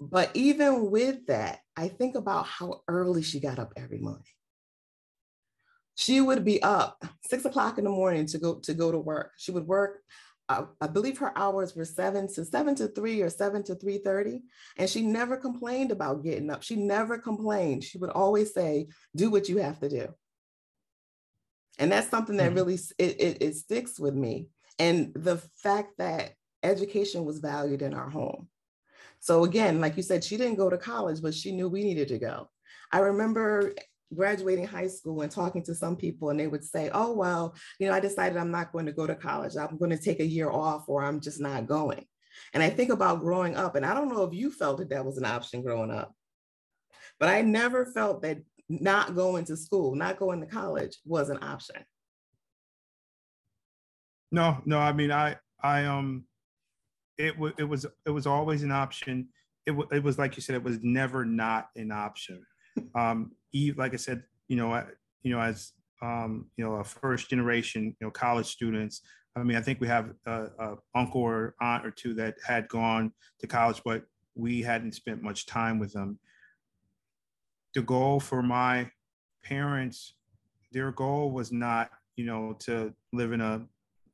but 0.00 0.30
even 0.32 0.90
with 0.90 1.26
that, 1.26 1.58
I 1.76 1.88
think 1.88 2.16
about 2.16 2.46
how 2.46 2.80
early 2.88 3.22
she 3.22 3.38
got 3.38 3.58
up 3.58 3.74
every 3.76 3.98
morning. 3.98 4.24
She 6.00 6.22
would 6.22 6.46
be 6.46 6.62
up 6.62 7.04
six 7.28 7.44
o'clock 7.44 7.76
in 7.76 7.84
the 7.84 7.90
morning 7.90 8.24
to 8.28 8.38
go 8.38 8.54
to 8.60 8.72
go 8.72 8.90
to 8.90 8.98
work. 8.98 9.32
She 9.36 9.52
would 9.52 9.66
work. 9.66 9.98
Uh, 10.48 10.64
I 10.80 10.86
believe 10.86 11.18
her 11.18 11.36
hours 11.36 11.76
were 11.76 11.84
seven 11.84 12.26
to 12.34 12.44
seven 12.46 12.74
to 12.76 12.88
three 12.88 13.20
or 13.20 13.28
seven 13.28 13.62
to 13.64 13.74
three 13.74 13.98
thirty, 13.98 14.40
and 14.78 14.88
she 14.88 15.02
never 15.02 15.36
complained 15.36 15.92
about 15.92 16.24
getting 16.24 16.48
up. 16.48 16.62
She 16.62 16.74
never 16.74 17.18
complained. 17.18 17.84
She 17.84 17.98
would 17.98 18.08
always 18.08 18.54
say, 18.54 18.88
"Do 19.14 19.30
what 19.30 19.50
you 19.50 19.58
have 19.58 19.78
to 19.80 19.90
do," 19.90 20.08
and 21.78 21.92
that's 21.92 22.08
something 22.08 22.38
that 22.38 22.46
mm-hmm. 22.46 22.54
really 22.54 22.78
it, 22.96 23.20
it, 23.20 23.42
it 23.42 23.56
sticks 23.56 24.00
with 24.00 24.14
me. 24.14 24.46
And 24.78 25.12
the 25.14 25.36
fact 25.62 25.98
that 25.98 26.32
education 26.62 27.26
was 27.26 27.40
valued 27.40 27.82
in 27.82 27.92
our 27.92 28.08
home 28.08 28.48
so 29.20 29.44
again, 29.44 29.80
like 29.80 29.98
you 29.98 30.02
said, 30.02 30.24
she 30.24 30.38
didn't 30.38 30.56
go 30.56 30.70
to 30.70 30.78
college, 30.78 31.20
but 31.20 31.34
she 31.34 31.52
knew 31.52 31.68
we 31.68 31.84
needed 31.84 32.08
to 32.08 32.18
go. 32.18 32.48
I 32.90 33.00
remember 33.00 33.74
graduating 34.14 34.66
high 34.66 34.88
school 34.88 35.22
and 35.22 35.30
talking 35.30 35.62
to 35.64 35.74
some 35.74 35.96
people 35.96 36.30
and 36.30 36.38
they 36.38 36.46
would 36.46 36.64
say, 36.64 36.90
oh, 36.92 37.12
well, 37.12 37.54
you 37.78 37.88
know, 37.88 37.94
I 37.94 38.00
decided 38.00 38.36
I'm 38.36 38.50
not 38.50 38.72
going 38.72 38.86
to 38.86 38.92
go 38.92 39.06
to 39.06 39.14
college. 39.14 39.56
I'm 39.56 39.78
going 39.78 39.90
to 39.90 39.98
take 39.98 40.20
a 40.20 40.26
year 40.26 40.50
off 40.50 40.88
or 40.88 41.02
I'm 41.02 41.20
just 41.20 41.40
not 41.40 41.66
going. 41.66 42.04
And 42.52 42.62
I 42.62 42.70
think 42.70 42.90
about 42.90 43.20
growing 43.20 43.56
up, 43.56 43.74
and 43.74 43.84
I 43.84 43.94
don't 43.94 44.08
know 44.08 44.24
if 44.24 44.34
you 44.34 44.50
felt 44.50 44.78
that 44.78 44.90
that 44.90 45.04
was 45.04 45.18
an 45.18 45.24
option 45.24 45.62
growing 45.62 45.90
up, 45.90 46.14
but 47.18 47.28
I 47.28 47.42
never 47.42 47.86
felt 47.86 48.22
that 48.22 48.38
not 48.68 49.14
going 49.14 49.44
to 49.46 49.56
school, 49.56 49.94
not 49.94 50.18
going 50.18 50.40
to 50.40 50.46
college 50.46 50.96
was 51.04 51.28
an 51.28 51.38
option. 51.42 51.76
No, 54.32 54.58
no, 54.64 54.78
I 54.78 54.92
mean, 54.92 55.10
I, 55.10 55.36
I, 55.62 55.84
um, 55.86 56.24
it 57.18 57.36
was 57.38 57.52
it 57.58 57.64
was 57.64 57.84
it 58.06 58.10
was 58.10 58.26
always 58.26 58.62
an 58.62 58.72
option. 58.72 59.28
It, 59.66 59.72
w- 59.72 59.88
it 59.92 60.02
was 60.02 60.18
like 60.18 60.36
you 60.36 60.42
said, 60.42 60.54
it 60.54 60.62
was 60.62 60.78
never 60.82 61.24
not 61.24 61.68
an 61.76 61.92
option. 61.92 62.44
Um, 62.94 63.32
Like 63.52 63.94
I 63.94 63.96
said, 63.96 64.22
you 64.48 64.56
know, 64.56 64.84
you 65.22 65.32
know, 65.32 65.40
as 65.40 65.72
um, 66.02 66.46
you 66.56 66.64
know, 66.64 66.76
a 66.76 66.84
first 66.84 67.28
generation, 67.28 67.96
you 68.00 68.06
know, 68.06 68.10
college 68.10 68.46
students. 68.46 69.02
I 69.36 69.42
mean, 69.42 69.56
I 69.56 69.60
think 69.60 69.80
we 69.80 69.86
have 69.86 70.12
a, 70.26 70.46
a 70.58 70.76
uncle 70.94 71.20
or 71.20 71.54
aunt 71.60 71.86
or 71.86 71.90
two 71.90 72.14
that 72.14 72.36
had 72.44 72.68
gone 72.68 73.12
to 73.40 73.46
college, 73.46 73.82
but 73.84 74.04
we 74.34 74.62
hadn't 74.62 74.94
spent 74.94 75.22
much 75.22 75.46
time 75.46 75.78
with 75.78 75.92
them. 75.92 76.18
The 77.74 77.82
goal 77.82 78.18
for 78.18 78.42
my 78.42 78.90
parents, 79.44 80.14
their 80.72 80.90
goal 80.90 81.30
was 81.30 81.52
not, 81.52 81.90
you 82.16 82.24
know, 82.24 82.56
to 82.60 82.92
live 83.12 83.32
in 83.32 83.40
a 83.40 83.66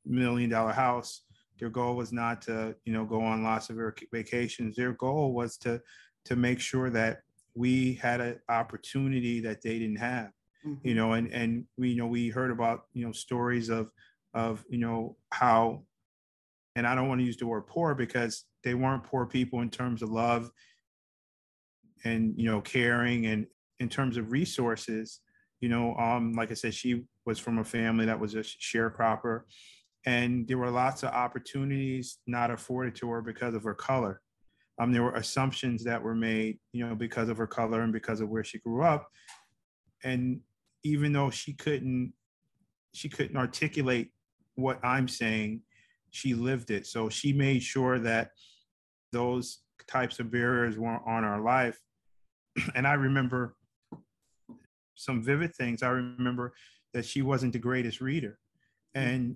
million 0.05 0.49
dollar 0.49 0.73
house 0.73 1.21
their 1.59 1.69
goal 1.69 1.95
was 1.95 2.11
not 2.11 2.41
to, 2.43 2.75
you 2.85 2.93
know, 2.93 3.05
go 3.05 3.21
on 3.21 3.43
lots 3.43 3.69
of 3.69 3.77
vacations. 4.11 4.75
Their 4.75 4.93
goal 4.93 5.33
was 5.33 5.57
to 5.59 5.81
to 6.25 6.35
make 6.35 6.59
sure 6.59 6.89
that 6.89 7.21
we 7.57 7.95
had 7.95 8.21
an 8.21 8.39
opportunity 8.49 9.41
that 9.41 9.61
they 9.61 9.79
didn't 9.79 9.97
have. 9.97 10.31
Mm-hmm. 10.65 10.87
You 10.87 10.95
know, 10.95 11.13
and 11.13 11.31
and 11.33 11.65
we 11.77 11.89
you 11.89 11.97
know 11.97 12.07
we 12.07 12.29
heard 12.29 12.51
about 12.51 12.85
you 12.93 13.05
know 13.05 13.11
stories 13.11 13.69
of 13.69 13.89
of 14.33 14.63
you 14.69 14.77
know 14.77 15.17
how, 15.31 15.83
and 16.75 16.85
I 16.85 16.95
don't 16.95 17.07
want 17.07 17.19
to 17.21 17.25
use 17.25 17.37
the 17.37 17.47
word 17.47 17.67
poor 17.67 17.95
because 17.95 18.45
they 18.63 18.73
weren't 18.73 19.03
poor 19.03 19.25
people 19.25 19.61
in 19.61 19.69
terms 19.69 20.01
of 20.01 20.09
love 20.09 20.51
and 22.03 22.33
you 22.37 22.45
know 22.45 22.61
caring 22.61 23.25
and 23.25 23.47
in 23.79 23.89
terms 23.89 24.17
of 24.17 24.31
resources 24.31 25.21
you 25.61 25.69
know 25.69 25.95
um 25.95 26.33
like 26.33 26.51
i 26.51 26.53
said 26.53 26.73
she 26.73 27.03
was 27.25 27.39
from 27.39 27.59
a 27.59 27.63
family 27.63 28.05
that 28.05 28.19
was 28.19 28.35
a 28.35 28.39
sharecropper 28.39 29.41
and 30.05 30.47
there 30.47 30.57
were 30.57 30.69
lots 30.69 31.03
of 31.03 31.09
opportunities 31.09 32.19
not 32.27 32.51
afforded 32.51 32.95
to 32.95 33.09
her 33.09 33.21
because 33.21 33.53
of 33.53 33.63
her 33.63 33.73
color 33.73 34.21
Um, 34.79 34.91
there 34.91 35.03
were 35.03 35.13
assumptions 35.13 35.83
that 35.85 36.01
were 36.01 36.15
made, 36.15 36.59
you 36.71 36.87
know, 36.87 36.95
because 36.95 37.29
of 37.29 37.37
her 37.37 37.47
color 37.47 37.81
and 37.81 37.91
because 37.91 38.21
of 38.21 38.29
where 38.29 38.43
she 38.43 38.59
grew 38.59 38.83
up. 38.83 39.07
And 40.03 40.41
even 40.83 41.11
though 41.13 41.29
she 41.29 41.53
couldn't, 41.53 42.13
she 42.93 43.09
couldn't 43.09 43.37
articulate 43.37 44.11
what 44.55 44.79
I'm 44.83 45.07
saying, 45.07 45.61
she 46.11 46.33
lived 46.33 46.71
it. 46.71 46.85
So 46.85 47.09
she 47.09 47.33
made 47.33 47.63
sure 47.63 47.99
that 47.99 48.31
those 49.11 49.59
types 49.87 50.19
of 50.19 50.31
barriers 50.31 50.77
weren't 50.77 51.03
on 51.07 51.23
our 51.23 51.41
life. 51.41 51.79
And 52.75 52.87
I 52.87 52.93
remember 52.93 53.55
some 54.95 55.23
vivid 55.23 55.55
things. 55.55 55.83
I 55.83 55.89
remember 55.89 56.53
that 56.93 57.05
she 57.05 57.21
wasn't 57.21 57.53
the 57.53 57.59
greatest 57.59 58.01
reader. 58.01 58.39
And 58.95 59.35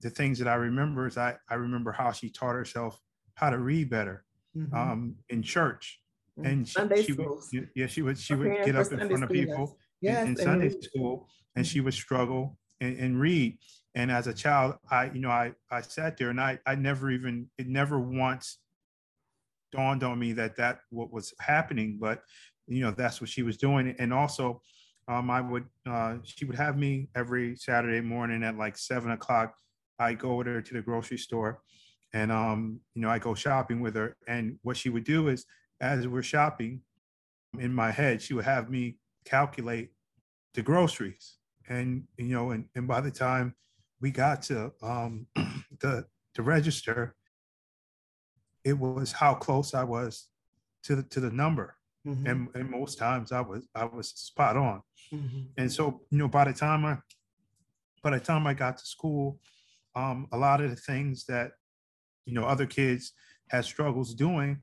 the 0.00 0.10
things 0.10 0.38
that 0.38 0.48
I 0.48 0.54
remember 0.54 1.06
is 1.06 1.18
I, 1.18 1.36
I 1.48 1.54
remember 1.54 1.92
how 1.92 2.12
she 2.12 2.30
taught 2.30 2.54
herself 2.54 2.98
how 3.34 3.50
to 3.50 3.58
read 3.58 3.90
better 3.90 4.24
mm-hmm. 4.56 4.74
um, 4.74 5.14
in 5.28 5.42
church. 5.42 6.00
Mm-hmm. 6.38 6.48
And 6.48 6.68
she, 6.68 6.72
Sunday 6.72 7.02
she 7.02 7.12
would, 7.12 7.68
yeah, 7.74 7.86
she 7.86 8.02
would 8.02 8.18
she 8.18 8.34
would 8.34 8.64
get 8.64 8.76
up 8.76 8.90
in 8.92 9.08
front 9.08 9.24
of 9.24 9.30
people 9.30 9.76
yes, 10.00 10.22
in, 10.22 10.28
in 10.30 10.36
Sunday 10.36 10.70
school 10.80 11.28
and 11.56 11.66
she 11.66 11.80
would 11.80 11.94
struggle 11.94 12.56
and, 12.80 12.96
and 12.98 13.20
read. 13.20 13.58
And 13.94 14.10
as 14.10 14.26
a 14.26 14.34
child, 14.34 14.76
I, 14.90 15.06
you 15.06 15.20
know, 15.20 15.30
I, 15.30 15.52
I 15.70 15.80
sat 15.80 16.16
there 16.16 16.30
and 16.30 16.40
I, 16.40 16.58
I 16.64 16.76
never 16.76 17.10
even, 17.10 17.50
it 17.58 17.66
never 17.66 17.98
once 17.98 18.58
dawned 19.72 20.04
on 20.04 20.18
me 20.18 20.32
that 20.34 20.56
that 20.56 20.80
what 20.90 21.12
was 21.12 21.34
happening, 21.40 21.98
but 22.00 22.22
you 22.66 22.82
know, 22.82 22.92
that's 22.92 23.20
what 23.20 23.30
she 23.30 23.42
was 23.42 23.56
doing. 23.56 23.94
And 23.98 24.12
also, 24.12 24.62
um, 25.08 25.28
I 25.28 25.40
would, 25.40 25.64
uh, 25.88 26.18
she 26.22 26.44
would 26.44 26.56
have 26.56 26.78
me 26.78 27.08
every 27.16 27.56
Saturday 27.56 28.00
morning 28.00 28.44
at 28.44 28.56
like 28.56 28.78
seven 28.78 29.10
o'clock. 29.10 29.54
I 29.98 30.14
go 30.14 30.36
with 30.36 30.46
her 30.46 30.62
to 30.62 30.74
the 30.74 30.80
grocery 30.80 31.18
store 31.18 31.60
and, 32.12 32.32
um, 32.32 32.80
you 32.94 33.02
know, 33.02 33.10
I 33.10 33.18
go 33.18 33.34
shopping 33.34 33.80
with 33.80 33.94
her. 33.94 34.16
And 34.26 34.58
what 34.62 34.76
she 34.76 34.88
would 34.88 35.04
do 35.04 35.28
is 35.28 35.46
as 35.80 36.06
we're 36.08 36.22
shopping 36.22 36.80
in 37.58 37.72
my 37.72 37.90
head, 37.90 38.20
she 38.20 38.34
would 38.34 38.44
have 38.44 38.70
me 38.70 38.96
calculate 39.24 39.90
the 40.54 40.62
groceries 40.62 41.36
and 41.68 42.04
you 42.18 42.26
know 42.26 42.50
and, 42.50 42.66
and 42.74 42.86
by 42.86 43.00
the 43.00 43.10
time 43.10 43.54
we 44.00 44.10
got 44.10 44.42
to 44.42 44.72
um, 44.82 45.26
the 45.80 46.04
the 46.34 46.42
register 46.42 47.14
it 48.64 48.78
was 48.78 49.12
how 49.12 49.32
close 49.32 49.72
i 49.72 49.84
was 49.84 50.28
to 50.82 50.96
the 50.96 51.02
to 51.04 51.20
the 51.20 51.30
number 51.30 51.76
mm-hmm. 52.06 52.26
and, 52.26 52.48
and 52.54 52.70
most 52.70 52.98
times 52.98 53.32
i 53.32 53.40
was 53.40 53.66
i 53.74 53.84
was 53.84 54.08
spot 54.08 54.56
on 54.56 54.82
mm-hmm. 55.12 55.42
and 55.56 55.72
so 55.72 56.00
you 56.10 56.18
know 56.18 56.28
by 56.28 56.44
the 56.44 56.52
time 56.52 56.84
i 56.84 56.96
by 58.02 58.10
the 58.10 58.20
time 58.20 58.46
i 58.46 58.52
got 58.52 58.76
to 58.76 58.84
school 58.84 59.38
um, 59.96 60.28
a 60.32 60.36
lot 60.36 60.60
of 60.60 60.70
the 60.70 60.76
things 60.76 61.24
that 61.26 61.52
you 62.26 62.34
know 62.34 62.44
other 62.44 62.66
kids 62.66 63.12
had 63.48 63.64
struggles 63.64 64.14
doing 64.14 64.62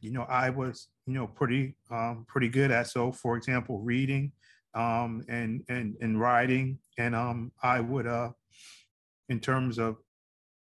you 0.00 0.10
know 0.10 0.22
i 0.28 0.50
was 0.50 0.88
you 1.06 1.14
know 1.14 1.26
pretty 1.26 1.74
um, 1.90 2.24
pretty 2.28 2.48
good 2.48 2.70
at 2.70 2.86
so 2.86 3.12
for 3.12 3.36
example 3.36 3.80
reading 3.80 4.32
um, 4.76 5.24
and 5.28 5.64
and 5.68 5.96
and 6.00 6.20
writing, 6.20 6.78
and 6.98 7.14
um, 7.16 7.50
I 7.62 7.80
would 7.80 8.06
uh, 8.06 8.30
in 9.28 9.40
terms 9.40 9.78
of 9.78 9.96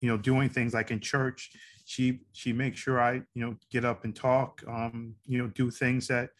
you 0.00 0.11
know 0.11 0.18
doing 0.18 0.49
things 0.50 0.75
like 0.75 0.90
in 0.90 0.99
church, 1.00 1.52
she 1.85 2.20
she 2.32 2.52
makes 2.52 2.78
sure 2.78 3.00
I 3.00 3.14
you 3.35 3.47
know 3.47 3.56
get 3.70 3.85
up 3.85 4.04
and 4.04 4.14
talk, 4.14 4.62
um, 4.68 5.14
you 5.26 5.38
know 5.38 5.47
do 5.47 5.70
things 5.70 6.09
that 6.09 6.30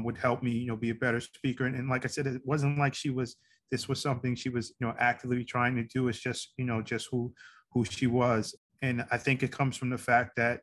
would 0.00 0.16
help 0.16 0.42
me 0.42 0.52
you 0.52 0.66
know 0.66 0.76
be 0.76 0.90
a 0.90 0.94
better 0.94 1.20
speaker, 1.20 1.66
and, 1.66 1.76
and 1.76 1.90
like 1.90 2.04
I 2.04 2.08
said, 2.08 2.26
it 2.26 2.42
wasn't 2.44 2.78
like 2.78 2.94
she 2.94 3.10
was 3.10 3.36
this 3.70 3.86
was 3.86 4.00
something 4.00 4.34
she 4.34 4.48
was 4.48 4.72
you 4.80 4.86
know 4.86 4.94
actively 4.98 5.44
trying 5.44 5.76
to 5.76 5.84
do. 5.84 6.08
It's 6.08 6.18
just 6.18 6.54
you 6.56 6.64
know 6.64 6.80
just 6.80 7.08
who 7.10 7.34
who 7.72 7.84
she 7.84 8.06
was, 8.06 8.54
and 8.84 9.04
I 9.10 9.18
think 9.18 9.42
it 9.42 9.52
comes 9.52 9.76
from 9.76 9.90
the 9.90 9.98
fact 9.98 10.36
that 10.36 10.60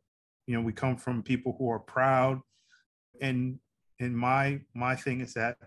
you 0.48 0.56
know 0.56 0.62
we 0.62 0.74
come 0.74 0.98
from 0.98 1.24
people 1.24 1.56
who 1.58 1.70
are 1.70 1.80
proud 1.80 2.40
and 3.22 3.60
and 4.00 4.16
my 4.16 4.62
my 4.74 4.96
thing 4.96 5.22
is 5.22 5.34
that 5.34 5.58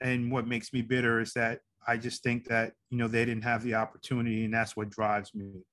and 0.00 0.30
what 0.30 0.46
makes 0.46 0.72
me 0.72 0.82
bitter 0.82 1.20
is 1.20 1.32
that 1.32 1.60
I 1.86 1.96
just 1.96 2.22
think 2.22 2.46
that 2.48 2.72
you 2.90 2.98
know 2.98 3.08
they 3.08 3.24
didn't 3.24 3.44
have 3.44 3.62
the 3.62 3.74
opportunity, 3.74 4.44
and 4.44 4.54
that's 4.54 4.76
what 4.76 4.90
drives 4.90 5.34
me. 5.34 5.64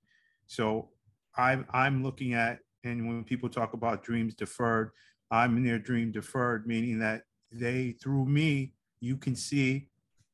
So 0.47 0.89
I'm 1.37 1.65
I'm 1.71 2.03
looking 2.03 2.33
at, 2.33 2.59
and 2.83 3.07
when 3.07 3.23
people 3.23 3.49
talk 3.49 3.73
about 3.73 4.03
dreams 4.03 4.35
deferred, 4.35 4.91
I'm 5.29 5.57
in 5.57 5.63
their 5.63 5.79
dream 5.79 6.11
deferred, 6.11 6.67
meaning 6.67 6.99
that 6.99 7.23
they 7.51 7.91
through 8.01 8.25
me 8.25 8.73
you 8.99 9.17
can 9.17 9.35
see 9.35 9.89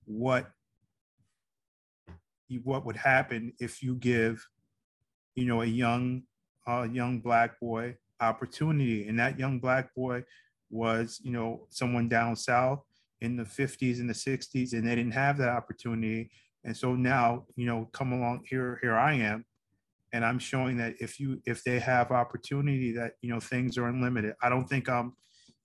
what 0.05 0.51
what 2.63 2.85
would 2.85 2.95
happen 2.95 3.53
if 3.59 3.83
you 3.83 3.95
give 3.95 4.45
you 5.35 5.45
know 5.45 5.61
a 5.61 5.65
young 5.65 6.23
a 6.67 6.87
young 6.87 7.19
black 7.19 7.59
boy 7.59 7.95
opportunity? 8.19 9.07
And 9.07 9.19
that 9.19 9.39
young 9.39 9.59
black 9.59 9.93
boy 9.95 10.23
was 10.69 11.19
you 11.23 11.31
know 11.31 11.67
someone 11.69 12.07
down 12.07 12.35
south 12.35 12.83
in 13.21 13.35
the 13.35 13.43
50s 13.43 13.99
and 13.99 14.09
the 14.09 14.13
60s 14.13 14.73
and 14.73 14.87
they 14.87 14.95
didn't 14.95 15.13
have 15.13 15.37
that 15.37 15.49
opportunity. 15.49 16.29
And 16.63 16.75
so 16.75 16.95
now 16.95 17.45
you 17.55 17.65
know 17.65 17.89
come 17.93 18.11
along 18.11 18.43
here 18.49 18.79
here 18.81 18.95
i 18.95 19.13
am 19.13 19.45
and 20.13 20.25
i'm 20.25 20.39
showing 20.39 20.77
that 20.77 20.95
if 20.99 21.19
you 21.19 21.41
if 21.45 21.63
they 21.63 21.79
have 21.79 22.11
opportunity 22.11 22.91
that 22.93 23.13
you 23.21 23.29
know 23.29 23.39
things 23.39 23.77
are 23.77 23.87
unlimited. 23.87 24.35
I 24.41 24.49
don't 24.49 24.67
think 24.67 24.89
i'm 24.89 25.13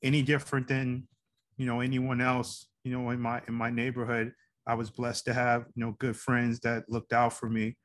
any 0.02 0.22
different 0.22 0.68
than 0.68 1.08
you 1.56 1.66
know 1.66 1.80
anyone 1.80 2.20
else 2.20 2.66
you 2.84 2.92
know 2.92 3.10
in 3.10 3.20
my 3.20 3.40
in 3.48 3.54
my 3.54 3.70
neighborhood 3.70 4.32
i 4.66 4.74
was 4.74 4.90
blessed 4.90 5.24
to 5.26 5.34
have 5.34 5.66
you 5.74 5.84
know 5.84 5.96
good 5.98 6.16
friends 6.16 6.60
that 6.60 6.88
looked 6.88 7.12
out 7.12 7.32
for 7.32 7.48
me. 7.48 7.76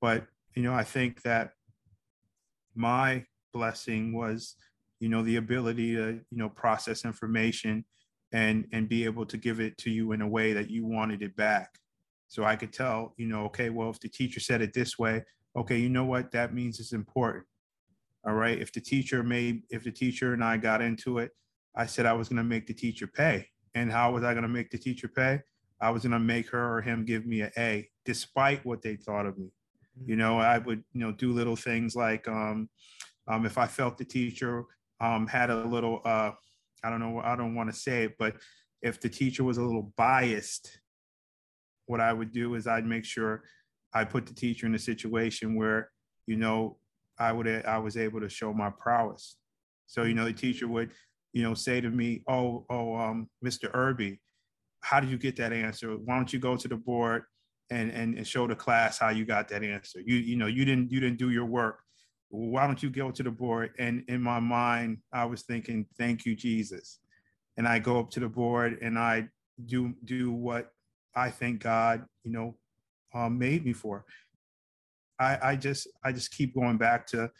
But 0.00 0.26
you 0.54 0.62
know 0.62 0.74
i 0.74 0.84
think 0.84 1.22
that 1.22 1.50
my 2.74 3.24
blessing 3.52 4.12
was 4.12 4.56
you 5.00 5.08
know 5.08 5.22
the 5.22 5.36
ability 5.36 5.94
to 5.96 6.20
you 6.30 6.38
know 6.38 6.48
process 6.48 7.04
information 7.04 7.84
and 8.32 8.66
and 8.72 8.88
be 8.88 9.04
able 9.04 9.26
to 9.26 9.36
give 9.36 9.60
it 9.60 9.76
to 9.78 9.90
you 9.90 10.12
in 10.12 10.20
a 10.20 10.28
way 10.28 10.52
that 10.52 10.70
you 10.70 10.86
wanted 10.86 11.22
it 11.22 11.36
back. 11.36 11.78
So 12.28 12.44
i 12.44 12.56
could 12.56 12.72
tell 12.72 13.14
you 13.16 13.26
know 13.26 13.44
okay 13.46 13.70
well 13.70 13.90
if 13.90 14.00
the 14.00 14.08
teacher 14.08 14.40
said 14.40 14.62
it 14.62 14.72
this 14.72 14.98
way 14.98 15.24
okay 15.56 15.78
you 15.78 15.88
know 15.88 16.04
what? 16.04 16.32
That 16.32 16.54
means 16.54 16.80
it's 16.80 16.92
important. 16.92 17.44
All 18.26 18.34
right? 18.34 18.58
If 18.58 18.72
the 18.72 18.80
teacher 18.80 19.22
made 19.22 19.62
if 19.70 19.84
the 19.84 19.92
teacher 19.92 20.32
and 20.32 20.42
i 20.42 20.56
got 20.56 20.82
into 20.82 21.18
it 21.18 21.30
i 21.76 21.86
said 21.86 22.06
i 22.06 22.12
was 22.12 22.28
going 22.28 22.38
to 22.38 22.44
make 22.44 22.66
the 22.66 22.74
teacher 22.74 23.06
pay. 23.06 23.48
And 23.74 23.90
how 23.90 24.12
was 24.12 24.24
i 24.24 24.32
going 24.32 24.42
to 24.42 24.48
make 24.48 24.70
the 24.70 24.78
teacher 24.78 25.08
pay 25.08 25.40
i 25.84 25.90
was 25.90 26.02
going 26.02 26.12
to 26.12 26.18
make 26.18 26.48
her 26.50 26.76
or 26.76 26.80
him 26.80 27.04
give 27.04 27.26
me 27.26 27.42
an 27.42 27.50
a 27.58 27.88
despite 28.04 28.64
what 28.64 28.82
they 28.82 28.96
thought 28.96 29.26
of 29.26 29.38
me 29.38 29.46
mm-hmm. 29.46 30.10
you 30.10 30.16
know 30.16 30.38
i 30.38 30.58
would 30.58 30.82
you 30.92 31.00
know 31.00 31.12
do 31.12 31.32
little 31.32 31.56
things 31.56 31.94
like 31.94 32.26
um, 32.28 32.68
um 33.28 33.46
if 33.46 33.58
i 33.58 33.66
felt 33.66 33.98
the 33.98 34.04
teacher 34.04 34.64
um 35.00 35.26
had 35.26 35.50
a 35.50 35.64
little 35.64 36.00
uh 36.04 36.30
I 36.84 36.90
don't 36.90 37.00
know, 37.00 37.20
I 37.24 37.34
don't 37.34 37.54
want 37.54 37.72
to 37.72 37.76
say 37.76 38.04
it, 38.04 38.16
but 38.18 38.36
if 38.82 39.00
the 39.00 39.08
teacher 39.08 39.42
was 39.42 39.56
a 39.56 39.62
little 39.62 39.92
biased, 39.96 40.80
what 41.86 42.00
I 42.00 42.12
would 42.12 42.30
do 42.30 42.54
is 42.54 42.66
I'd 42.66 42.86
make 42.86 43.06
sure 43.06 43.42
I 43.94 44.04
put 44.04 44.26
the 44.26 44.34
teacher 44.34 44.66
in 44.66 44.74
a 44.74 44.78
situation 44.78 45.56
where, 45.56 45.90
you 46.26 46.36
know, 46.36 46.76
I 47.18 47.32
would 47.32 47.48
I 47.48 47.78
was 47.78 47.96
able 47.96 48.20
to 48.20 48.28
show 48.28 48.52
my 48.52 48.70
prowess. 48.70 49.36
So, 49.86 50.02
you 50.02 50.14
know, 50.14 50.24
the 50.26 50.32
teacher 50.32 50.68
would, 50.68 50.90
you 51.32 51.42
know, 51.42 51.54
say 51.54 51.80
to 51.80 51.88
me, 51.88 52.22
Oh, 52.28 52.66
oh, 52.68 52.96
um, 52.96 53.30
Mr. 53.42 53.70
Irby, 53.72 54.20
how 54.84 55.00
did 55.00 55.10
you 55.10 55.18
get 55.18 55.36
that 55.36 55.52
answer? 55.52 55.90
Why 55.92 56.16
don't 56.16 56.32
you 56.32 56.38
go 56.38 56.56
to 56.56 56.68
the 56.68 56.76
board 56.76 57.24
and, 57.70 57.90
and, 57.90 58.16
and 58.16 58.26
show 58.26 58.46
the 58.46 58.54
class 58.54 58.98
how 58.98 59.08
you 59.08 59.24
got 59.24 59.48
that 59.48 59.64
answer? 59.64 60.00
You, 60.04 60.16
you 60.16 60.36
know, 60.36 60.46
you 60.46 60.64
didn't 60.64 60.92
you 60.92 61.00
didn't 61.00 61.18
do 61.18 61.30
your 61.30 61.46
work 61.46 61.80
why 62.34 62.66
don't 62.66 62.82
you 62.82 62.90
go 62.90 63.10
to 63.10 63.22
the 63.22 63.30
board? 63.30 63.70
And 63.78 64.04
in 64.08 64.20
my 64.20 64.40
mind, 64.40 64.98
I 65.12 65.24
was 65.24 65.42
thinking, 65.42 65.86
thank 65.96 66.24
you, 66.24 66.34
Jesus. 66.34 66.98
And 67.56 67.68
I 67.68 67.78
go 67.78 68.00
up 68.00 68.10
to 68.10 68.20
the 68.20 68.28
board 68.28 68.78
and 68.82 68.98
I 68.98 69.28
do 69.64 69.94
do 70.04 70.32
what 70.32 70.70
I 71.14 71.30
think 71.30 71.62
God, 71.62 72.04
you 72.24 72.32
know, 72.32 72.56
um, 73.14 73.38
made 73.38 73.64
me 73.64 73.72
for. 73.72 74.04
I, 75.20 75.38
I 75.50 75.56
just 75.56 75.86
I 76.04 76.10
just 76.10 76.32
keep 76.32 76.54
going 76.54 76.76
back 76.76 77.06
to, 77.08 77.30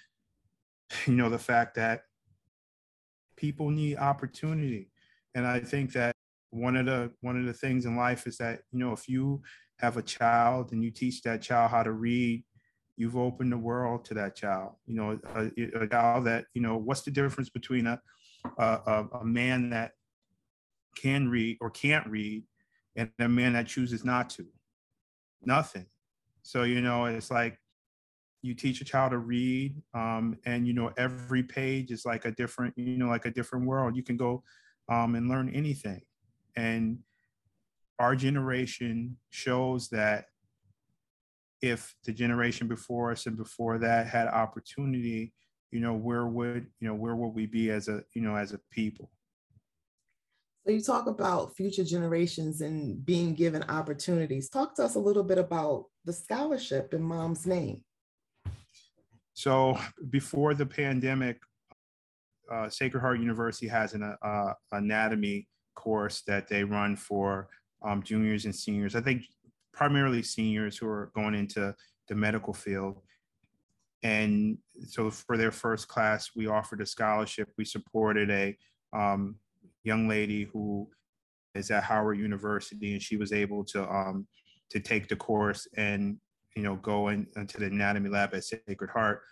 you 1.06 1.14
know, 1.14 1.28
the 1.28 1.38
fact 1.38 1.74
that 1.74 2.02
people 3.36 3.70
need 3.70 3.96
opportunity, 3.96 4.90
and 5.34 5.44
I 5.44 5.58
think 5.58 5.92
that 5.94 6.13
one 6.54 6.76
of 6.76 6.86
the 6.86 7.10
one 7.20 7.38
of 7.38 7.46
the 7.46 7.52
things 7.52 7.84
in 7.84 7.96
life 7.96 8.26
is 8.26 8.36
that 8.38 8.60
you 8.70 8.78
know 8.78 8.92
if 8.92 9.08
you 9.08 9.42
have 9.80 9.96
a 9.96 10.02
child 10.02 10.72
and 10.72 10.82
you 10.84 10.90
teach 10.90 11.22
that 11.22 11.42
child 11.42 11.70
how 11.70 11.82
to 11.82 11.92
read 11.92 12.44
you've 12.96 13.16
opened 13.16 13.52
the 13.52 13.58
world 13.58 14.04
to 14.06 14.14
that 14.14 14.36
child. 14.36 14.74
You 14.86 14.94
know, 14.94 15.18
a, 15.34 15.82
a 15.82 15.88
child 15.88 16.26
that 16.26 16.46
you 16.54 16.62
know. 16.62 16.76
What's 16.76 17.02
the 17.02 17.10
difference 17.10 17.50
between 17.50 17.86
a, 17.86 18.00
a 18.58 19.06
a 19.20 19.24
man 19.24 19.70
that 19.70 19.92
can 20.96 21.28
read 21.28 21.58
or 21.60 21.70
can't 21.70 22.06
read 22.06 22.44
and 22.96 23.10
a 23.18 23.28
man 23.28 23.54
that 23.54 23.66
chooses 23.66 24.04
not 24.04 24.30
to? 24.30 24.46
Nothing. 25.42 25.86
So 26.42 26.62
you 26.62 26.80
know, 26.80 27.06
it's 27.06 27.30
like 27.30 27.58
you 28.42 28.54
teach 28.54 28.80
a 28.80 28.84
child 28.84 29.12
to 29.12 29.18
read, 29.18 29.82
um, 29.94 30.38
and 30.44 30.66
you 30.66 30.74
know, 30.74 30.92
every 30.98 31.42
page 31.42 31.90
is 31.90 32.04
like 32.04 32.26
a 32.26 32.30
different, 32.30 32.74
you 32.76 32.98
know, 32.98 33.08
like 33.08 33.26
a 33.26 33.30
different 33.30 33.66
world. 33.66 33.96
You 33.96 34.02
can 34.02 34.16
go 34.16 34.42
um, 34.88 35.14
and 35.14 35.28
learn 35.28 35.48
anything, 35.48 36.02
and 36.56 36.98
our 37.98 38.16
generation 38.16 39.16
shows 39.30 39.88
that 39.90 40.26
if 41.62 41.94
the 42.04 42.12
generation 42.12 42.68
before 42.68 43.10
us 43.10 43.26
and 43.26 43.36
before 43.36 43.78
that 43.78 44.06
had 44.06 44.28
opportunity, 44.28 45.32
you 45.70 45.80
know, 45.80 45.94
where 45.94 46.26
would, 46.26 46.66
you 46.80 46.88
know, 46.88 46.94
where 46.94 47.16
would 47.16 47.34
we 47.34 47.46
be 47.46 47.70
as 47.70 47.88
a, 47.88 48.02
you 48.12 48.22
know, 48.22 48.36
as 48.36 48.52
a 48.52 48.60
people? 48.70 49.10
So 50.66 50.72
you 50.72 50.80
talk 50.80 51.06
about 51.06 51.54
future 51.56 51.84
generations 51.84 52.60
and 52.60 53.04
being 53.04 53.34
given 53.34 53.62
opportunities. 53.64 54.48
Talk 54.48 54.74
to 54.76 54.84
us 54.84 54.94
a 54.94 55.00
little 55.00 55.22
bit 55.22 55.38
about 55.38 55.86
the 56.04 56.12
scholarship 56.12 56.94
in 56.94 57.02
mom's 57.02 57.46
name. 57.46 57.82
So 59.34 59.78
before 60.10 60.54
the 60.54 60.64
pandemic, 60.64 61.38
uh, 62.50 62.68
Sacred 62.68 63.00
Heart 63.00 63.20
University 63.20 63.68
has 63.68 63.94
an 63.94 64.16
uh, 64.22 64.52
anatomy 64.72 65.48
course 65.74 66.22
that 66.26 66.48
they 66.48 66.64
run 66.64 66.96
for 66.96 67.48
um, 67.82 68.02
juniors 68.02 68.44
and 68.44 68.54
seniors. 68.54 68.94
I 68.94 69.00
think 69.00 69.24
primarily 69.72 70.22
seniors 70.22 70.76
who 70.76 70.86
are 70.86 71.10
going 71.14 71.34
into 71.34 71.74
the 72.08 72.14
medical 72.14 72.52
field. 72.52 73.00
And 74.02 74.58
so 74.86 75.10
for 75.10 75.36
their 75.36 75.50
first 75.50 75.88
class, 75.88 76.30
we 76.36 76.46
offered 76.46 76.80
a 76.80 76.86
scholarship. 76.86 77.48
We 77.56 77.64
supported 77.64 78.30
a 78.30 78.56
um, 78.92 79.36
young 79.82 80.08
lady 80.08 80.44
who 80.44 80.88
is 81.54 81.70
at 81.70 81.84
Howard 81.84 82.18
University, 82.18 82.92
and 82.92 83.02
she 83.02 83.16
was 83.16 83.32
able 83.32 83.64
to 83.64 83.88
um, 83.88 84.26
to 84.70 84.80
take 84.80 85.08
the 85.08 85.16
course 85.16 85.66
and 85.76 86.18
you 86.56 86.62
know 86.62 86.76
go 86.76 87.08
in, 87.08 87.26
into 87.36 87.58
the 87.58 87.66
anatomy 87.66 88.10
lab 88.10 88.34
at 88.34 88.44
Sacred 88.44 88.90
Heart. 88.90 89.22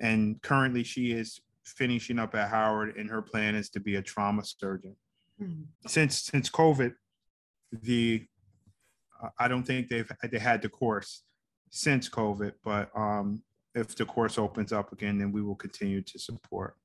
And 0.00 0.40
currently, 0.42 0.84
she 0.84 1.12
is 1.12 1.40
finishing 1.64 2.18
up 2.18 2.34
at 2.34 2.50
Howard, 2.50 2.96
and 2.96 3.08
her 3.10 3.22
plan 3.22 3.54
is 3.54 3.70
to 3.70 3.80
be 3.80 3.96
a 3.96 4.02
trauma 4.02 4.44
surgeon. 4.44 4.96
Mm-hmm. 5.40 5.62
Since 5.86 6.22
since 6.22 6.50
COVID, 6.50 6.94
the 7.70 8.26
I 9.38 9.48
don't 9.48 9.64
think 9.64 9.88
they've 9.88 10.10
they 10.30 10.38
had 10.38 10.62
the 10.62 10.68
course 10.68 11.22
since 11.70 12.08
COVID, 12.08 12.52
but 12.64 12.90
um, 12.94 13.42
if 13.74 13.94
the 13.96 14.04
course 14.04 14.38
opens 14.38 14.72
up 14.72 14.92
again, 14.92 15.18
then 15.18 15.32
we 15.32 15.42
will 15.42 15.54
continue 15.54 16.02
to 16.02 16.18
support. 16.18 16.76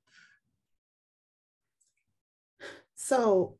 So 2.95 3.57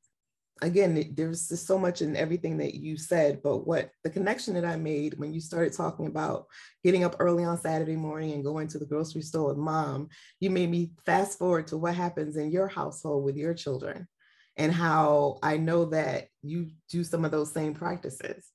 again, 0.62 1.13
there's 1.15 1.50
just 1.50 1.67
so 1.67 1.77
much 1.77 2.01
in 2.01 2.15
everything 2.15 2.58
that 2.58 2.75
you 2.75 2.98
said, 2.98 3.41
but 3.44 3.67
what 3.67 3.91
the 4.03 4.10
connection 4.10 4.53
that 4.56 4.65
I 4.65 4.75
made 4.75 5.20
when 5.20 5.34
you 5.34 5.39
started 5.39 5.74
talking 5.74 6.08
about 6.08 6.46
getting 6.84 7.03
up 7.03 7.17
early 7.20 7.44
on 7.44 7.60
Saturday 7.60 7.96
morning 7.96 8.34
and 8.34 8.44
going 8.44 8.67
to 8.70 8.79
the 8.79 8.86
grocery 8.86 9.22
store 9.22 9.50
with 9.50 9.58
mom, 9.58 10.10
you 10.39 10.50
made 10.50 10.72
me 10.72 10.91
fast 11.06 11.38
forward 11.38 11.67
to 11.67 11.77
what 11.77 11.94
happens 11.96 12.38
in 12.38 12.51
your 12.51 12.67
household 12.67 13.24
with 13.24 13.36
your 13.36 13.53
children 13.53 14.08
and 14.58 14.74
how 14.74 15.40
I 15.42 15.58
know 15.58 15.86
that 15.86 16.28
you 16.42 16.70
do 16.90 17.04
some 17.04 17.24
of 17.24 17.32
those 17.32 17.52
same 17.52 17.74
practices. 17.74 18.52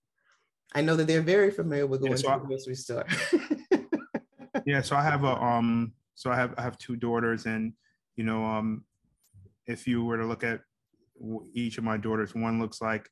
I 0.75 0.83
know 0.83 0.97
that 0.97 1.07
they're 1.07 1.23
very 1.23 1.51
familiar 1.51 1.87
with 1.87 2.01
going 2.01 2.13
yeah, 2.13 2.17
so 2.17 2.35
to 2.35 2.41
the 2.41 2.47
grocery 2.47 2.75
store. 2.75 3.07
yeah, 4.67 4.83
so 4.83 4.97
I 4.97 5.03
have 5.03 5.25
a 5.25 5.41
um 5.43 5.93
so 6.15 6.31
I 6.31 6.37
have 6.37 6.55
I 6.59 6.63
have 6.63 6.79
two 6.79 6.97
daughters 6.97 7.47
and 7.47 7.73
you 8.17 8.25
know 8.25 8.45
um 8.45 8.85
if 9.67 9.87
you 9.87 10.05
were 10.05 10.17
to 10.17 10.27
look 10.27 10.45
at 10.45 10.61
each 11.55 11.79
of 11.79 11.85
my 11.85 11.97
daughters. 11.97 12.35
One 12.35 12.61
looks 12.61 12.81
like 12.81 13.09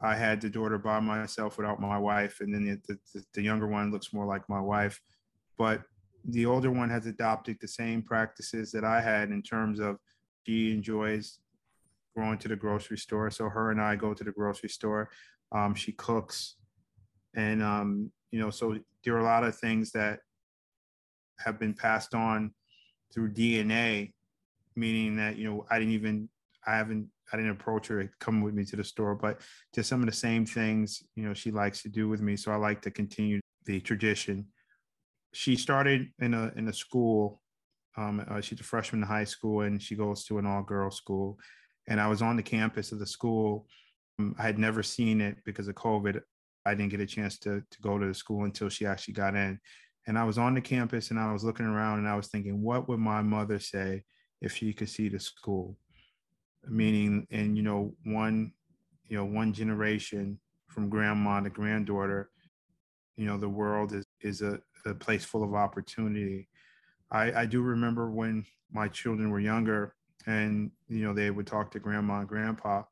I 0.00 0.14
had 0.14 0.40
the 0.40 0.50
daughter 0.50 0.78
by 0.78 1.00
myself 1.00 1.56
without 1.56 1.80
my 1.80 1.98
wife, 1.98 2.40
and 2.40 2.52
then 2.52 2.82
the, 2.86 2.98
the, 3.14 3.24
the 3.34 3.42
younger 3.42 3.66
one 3.66 3.90
looks 3.90 4.12
more 4.12 4.26
like 4.26 4.48
my 4.48 4.60
wife. 4.60 5.00
But 5.56 5.82
the 6.24 6.46
older 6.46 6.70
one 6.70 6.90
has 6.90 7.06
adopted 7.06 7.58
the 7.60 7.68
same 7.68 8.02
practices 8.02 8.72
that 8.72 8.84
I 8.84 9.00
had 9.00 9.30
in 9.30 9.42
terms 9.42 9.78
of 9.78 9.98
she 10.46 10.72
enjoys 10.72 11.38
going 12.16 12.38
to 12.38 12.48
the 12.48 12.56
grocery 12.56 12.98
store. 12.98 13.30
So 13.30 13.48
her 13.48 13.70
and 13.70 13.80
I 13.80 13.96
go 13.96 14.14
to 14.14 14.24
the 14.24 14.32
grocery 14.32 14.68
store. 14.68 15.10
Um, 15.52 15.74
she 15.74 15.92
cooks, 15.92 16.56
and 17.34 17.62
um, 17.62 18.10
you 18.30 18.40
know, 18.40 18.50
so 18.50 18.78
there 19.04 19.14
are 19.14 19.20
a 19.20 19.24
lot 19.24 19.44
of 19.44 19.56
things 19.56 19.92
that 19.92 20.20
have 21.38 21.58
been 21.58 21.74
passed 21.74 22.14
on 22.14 22.52
through 23.12 23.32
DNA, 23.32 24.12
meaning 24.74 25.16
that 25.16 25.36
you 25.36 25.48
know 25.48 25.66
I 25.70 25.78
didn't 25.78 25.94
even 25.94 26.28
I 26.66 26.76
haven't 26.76 27.08
I 27.32 27.36
didn't 27.36 27.52
approach 27.52 27.88
her 27.88 28.10
come 28.20 28.42
with 28.42 28.54
me 28.54 28.64
to 28.66 28.76
the 28.76 28.84
store, 28.84 29.14
but 29.14 29.40
just 29.74 29.88
some 29.88 30.00
of 30.00 30.06
the 30.06 30.12
same 30.12 30.44
things, 30.46 31.02
you 31.14 31.24
know, 31.24 31.34
she 31.34 31.50
likes 31.50 31.82
to 31.82 31.88
do 31.88 32.08
with 32.08 32.20
me. 32.20 32.36
So 32.36 32.52
I 32.52 32.56
like 32.56 32.82
to 32.82 32.90
continue 32.90 33.40
the 33.64 33.80
tradition. 33.80 34.46
She 35.32 35.56
started 35.56 36.08
in 36.20 36.34
a 36.34 36.52
in 36.56 36.68
a 36.68 36.72
school. 36.72 37.40
Um, 37.96 38.24
uh, 38.28 38.40
she's 38.40 38.60
a 38.60 38.64
freshman 38.64 39.02
in 39.02 39.08
high 39.08 39.24
school, 39.24 39.62
and 39.62 39.80
she 39.80 39.94
goes 39.94 40.24
to 40.24 40.38
an 40.38 40.46
all 40.46 40.62
girls 40.62 40.96
school. 40.96 41.38
And 41.86 42.00
I 42.00 42.06
was 42.08 42.22
on 42.22 42.36
the 42.36 42.42
campus 42.42 42.92
of 42.92 42.98
the 42.98 43.06
school. 43.06 43.66
Um, 44.18 44.34
I 44.38 44.42
had 44.42 44.58
never 44.58 44.82
seen 44.82 45.20
it 45.20 45.36
because 45.44 45.68
of 45.68 45.74
COVID. 45.74 46.20
I 46.66 46.74
didn't 46.74 46.90
get 46.90 47.00
a 47.00 47.06
chance 47.06 47.38
to 47.40 47.62
to 47.70 47.80
go 47.82 47.98
to 47.98 48.06
the 48.06 48.14
school 48.14 48.44
until 48.44 48.68
she 48.68 48.86
actually 48.86 49.14
got 49.14 49.34
in. 49.34 49.60
And 50.06 50.18
I 50.18 50.24
was 50.24 50.38
on 50.38 50.54
the 50.54 50.60
campus, 50.60 51.10
and 51.10 51.18
I 51.18 51.32
was 51.32 51.44
looking 51.44 51.66
around, 51.66 51.98
and 51.98 52.08
I 52.08 52.16
was 52.16 52.28
thinking, 52.28 52.62
what 52.62 52.88
would 52.88 53.00
my 53.00 53.22
mother 53.22 53.58
say 53.58 54.04
if 54.40 54.54
she 54.54 54.72
could 54.72 54.88
see 54.88 55.08
the 55.08 55.18
school? 55.18 55.76
meaning 56.68 57.26
and 57.30 57.56
you 57.56 57.62
know 57.62 57.92
one 58.04 58.52
you 59.08 59.16
know 59.16 59.24
one 59.24 59.52
generation 59.52 60.38
from 60.68 60.88
grandma 60.88 61.40
to 61.40 61.50
granddaughter 61.50 62.30
you 63.16 63.26
know 63.26 63.36
the 63.36 63.48
world 63.48 63.92
is 63.92 64.04
is 64.20 64.42
a, 64.42 64.58
a 64.86 64.94
place 64.94 65.24
full 65.24 65.42
of 65.42 65.54
opportunity 65.54 66.48
i 67.10 67.42
i 67.42 67.46
do 67.46 67.60
remember 67.60 68.10
when 68.10 68.44
my 68.72 68.88
children 68.88 69.30
were 69.30 69.40
younger 69.40 69.94
and 70.26 70.70
you 70.88 71.04
know 71.04 71.14
they 71.14 71.30
would 71.30 71.46
talk 71.46 71.70
to 71.70 71.78
grandma 71.78 72.20
and 72.20 72.28
grandpa 72.28 72.82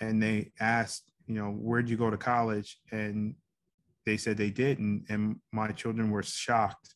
and 0.00 0.22
they 0.22 0.52
asked 0.60 1.10
you 1.26 1.34
know 1.34 1.50
where'd 1.50 1.88
you 1.88 1.96
go 1.96 2.10
to 2.10 2.16
college? 2.16 2.80
And 2.90 3.34
they 4.06 4.16
said 4.16 4.36
they 4.36 4.50
didn't 4.50 5.04
and 5.08 5.36
my 5.52 5.70
children 5.72 6.10
were 6.10 6.22
shocked. 6.22 6.94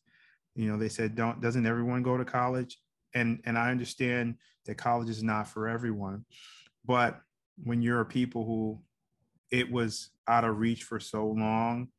You 0.55 0.71
know 0.71 0.77
they 0.77 0.89
said 0.89 1.15
don't 1.15 1.39
doesn't 1.41 1.65
everyone 1.65 2.03
go 2.03 2.17
to 2.17 2.25
college? 2.25 2.77
And 3.13 3.41
and 3.45 3.57
I 3.57 3.69
understand 3.71 4.35
that 4.65 4.75
college 4.75 5.09
is 5.09 5.23
not 5.23 5.47
for 5.47 5.67
everyone, 5.67 6.25
but 6.85 7.21
when 7.63 7.81
you're 7.81 8.01
a 8.01 8.05
people 8.05 8.45
who 8.45 8.81
it 9.51 9.71
was 9.71 10.09
out 10.27 10.43
of 10.43 10.57
reach 10.57 10.83
for 10.83 10.99
so 10.99 11.27
long, 11.27 11.89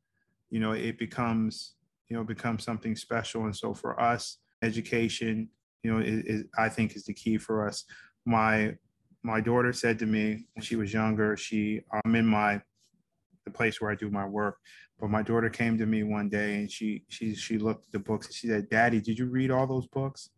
you 0.50 0.58
know, 0.58 0.72
it 0.72 0.98
becomes 0.98 1.74
you 2.08 2.16
know 2.16 2.24
becomes 2.24 2.64
something 2.64 2.96
special. 2.96 3.44
And 3.44 3.54
so 3.54 3.74
for 3.74 4.00
us, 4.00 4.38
education, 4.62 5.48
you 5.84 5.92
know, 5.92 6.00
is, 6.00 6.24
is 6.24 6.44
I 6.58 6.68
think 6.68 6.96
is 6.96 7.04
the 7.04 7.14
key 7.14 7.38
for 7.38 7.68
us. 7.68 7.84
My 8.26 8.74
my 9.22 9.40
daughter 9.40 9.72
said 9.72 9.98
to 10.00 10.06
me 10.06 10.46
when 10.54 10.64
she 10.64 10.76
was 10.76 10.92
younger, 10.92 11.36
she 11.36 11.82
I'm 12.04 12.16
in 12.16 12.26
my 12.26 12.60
the 13.44 13.52
place 13.52 13.80
where 13.80 13.90
I 13.90 13.94
do 13.94 14.10
my 14.10 14.26
work. 14.26 14.58
But 14.98 15.10
my 15.10 15.22
daughter 15.22 15.50
came 15.50 15.78
to 15.78 15.86
me 15.86 16.02
one 16.02 16.28
day 16.28 16.56
and 16.56 16.70
she 16.70 17.04
she 17.08 17.34
she 17.36 17.58
looked 17.58 17.86
at 17.86 17.92
the 17.92 17.98
books 18.00 18.26
and 18.26 18.34
she 18.34 18.48
said, 18.48 18.68
"Daddy, 18.68 19.00
did 19.00 19.18
you 19.18 19.26
read 19.26 19.52
all 19.52 19.66
those 19.66 19.86
books?" 19.86 20.30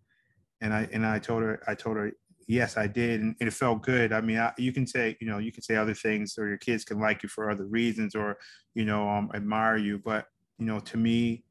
and 0.60 0.72
I 0.72 0.88
and 0.92 1.04
I 1.06 1.18
told 1.18 1.42
her 1.42 1.62
I 1.66 1.74
told 1.74 1.96
her 1.96 2.12
yes 2.48 2.76
I 2.76 2.86
did 2.86 3.20
and, 3.20 3.36
it 3.40 3.52
felt 3.52 3.82
good. 3.82 4.12
I 4.12 4.20
mean 4.20 4.38
I, 4.38 4.52
you 4.58 4.72
can 4.72 4.86
say 4.86 5.16
you 5.20 5.26
know 5.26 5.38
you 5.38 5.52
can 5.52 5.62
say 5.62 5.76
other 5.76 5.94
things 5.94 6.36
or 6.38 6.48
your 6.48 6.58
kids 6.58 6.84
can 6.84 7.00
like 7.00 7.22
you 7.22 7.28
for 7.28 7.50
other 7.50 7.66
reasons 7.66 8.14
or 8.14 8.38
you 8.74 8.84
know 8.84 9.08
um, 9.08 9.30
admire 9.34 9.76
you, 9.76 9.98
but 9.98 10.26
you 10.58 10.66
know 10.66 10.80
to 10.80 10.96
me, 10.96 11.44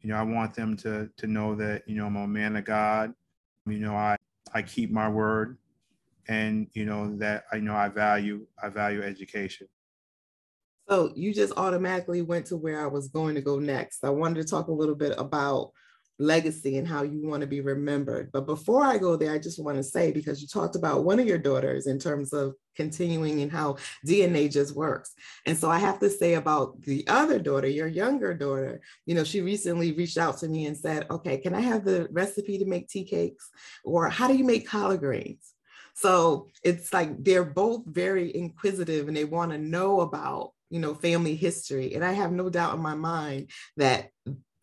you 0.00 0.10
know 0.10 0.16
I 0.16 0.22
want 0.22 0.54
them 0.54 0.76
to 0.78 1.08
to 1.16 1.26
know 1.26 1.54
that 1.56 1.82
you 1.86 1.96
know 1.96 2.06
I'm 2.06 2.16
a 2.16 2.26
man 2.26 2.56
of 2.56 2.64
God. 2.64 3.12
You 3.70 3.78
know 3.78 3.94
I 3.94 4.16
I 4.52 4.62
keep 4.62 4.90
my 4.90 5.08
word, 5.08 5.58
and 6.28 6.68
you 6.72 6.84
know 6.84 7.16
that 7.18 7.44
I 7.52 7.58
know 7.58 7.74
I 7.74 7.88
value 7.88 8.46
I 8.62 8.68
value 8.68 9.02
education. 9.02 9.68
So 10.88 11.12
you 11.14 11.32
just 11.32 11.52
automatically 11.56 12.20
went 12.20 12.46
to 12.46 12.56
where 12.56 12.80
I 12.82 12.88
was 12.88 13.08
going 13.08 13.36
to 13.36 13.40
go 13.40 13.60
next. 13.60 14.02
I 14.02 14.10
wanted 14.10 14.42
to 14.42 14.48
talk 14.48 14.66
a 14.66 14.72
little 14.72 14.96
bit 14.96 15.14
about 15.18 15.70
legacy 16.20 16.76
and 16.76 16.86
how 16.86 17.02
you 17.02 17.26
want 17.26 17.40
to 17.40 17.46
be 17.46 17.62
remembered. 17.62 18.30
But 18.30 18.46
before 18.46 18.84
I 18.84 18.98
go 18.98 19.16
there, 19.16 19.32
I 19.32 19.38
just 19.38 19.62
want 19.62 19.78
to 19.78 19.82
say, 19.82 20.12
because 20.12 20.42
you 20.42 20.46
talked 20.46 20.76
about 20.76 21.04
one 21.04 21.18
of 21.18 21.26
your 21.26 21.38
daughters 21.38 21.86
in 21.86 21.98
terms 21.98 22.32
of 22.34 22.54
continuing 22.76 23.40
and 23.40 23.50
how 23.50 23.78
DNA 24.06 24.52
just 24.52 24.76
works. 24.76 25.14
And 25.46 25.56
so 25.56 25.70
I 25.70 25.78
have 25.78 25.98
to 26.00 26.10
say 26.10 26.34
about 26.34 26.80
the 26.82 27.08
other 27.08 27.38
daughter, 27.38 27.66
your 27.66 27.88
younger 27.88 28.34
daughter, 28.34 28.82
you 29.06 29.14
know, 29.14 29.24
she 29.24 29.40
recently 29.40 29.92
reached 29.92 30.18
out 30.18 30.38
to 30.38 30.48
me 30.48 30.66
and 30.66 30.76
said, 30.76 31.06
okay, 31.10 31.38
can 31.38 31.54
I 31.54 31.60
have 31.60 31.84
the 31.84 32.06
recipe 32.12 32.58
to 32.58 32.66
make 32.66 32.88
tea 32.88 33.04
cakes? 33.04 33.48
Or 33.82 34.08
how 34.10 34.28
do 34.28 34.36
you 34.36 34.44
make 34.44 34.68
collard 34.68 35.00
greens? 35.00 35.54
So 35.94 36.48
it's 36.62 36.92
like 36.92 37.24
they're 37.24 37.44
both 37.44 37.82
very 37.86 38.34
inquisitive 38.36 39.08
and 39.08 39.16
they 39.16 39.24
want 39.24 39.52
to 39.52 39.58
know 39.58 40.00
about 40.00 40.52
you 40.70 40.78
know 40.78 40.94
family 40.94 41.34
history 41.34 41.94
and 41.94 42.04
i 42.04 42.12
have 42.12 42.30
no 42.30 42.48
doubt 42.48 42.74
in 42.74 42.80
my 42.80 42.94
mind 42.94 43.50
that 43.76 44.10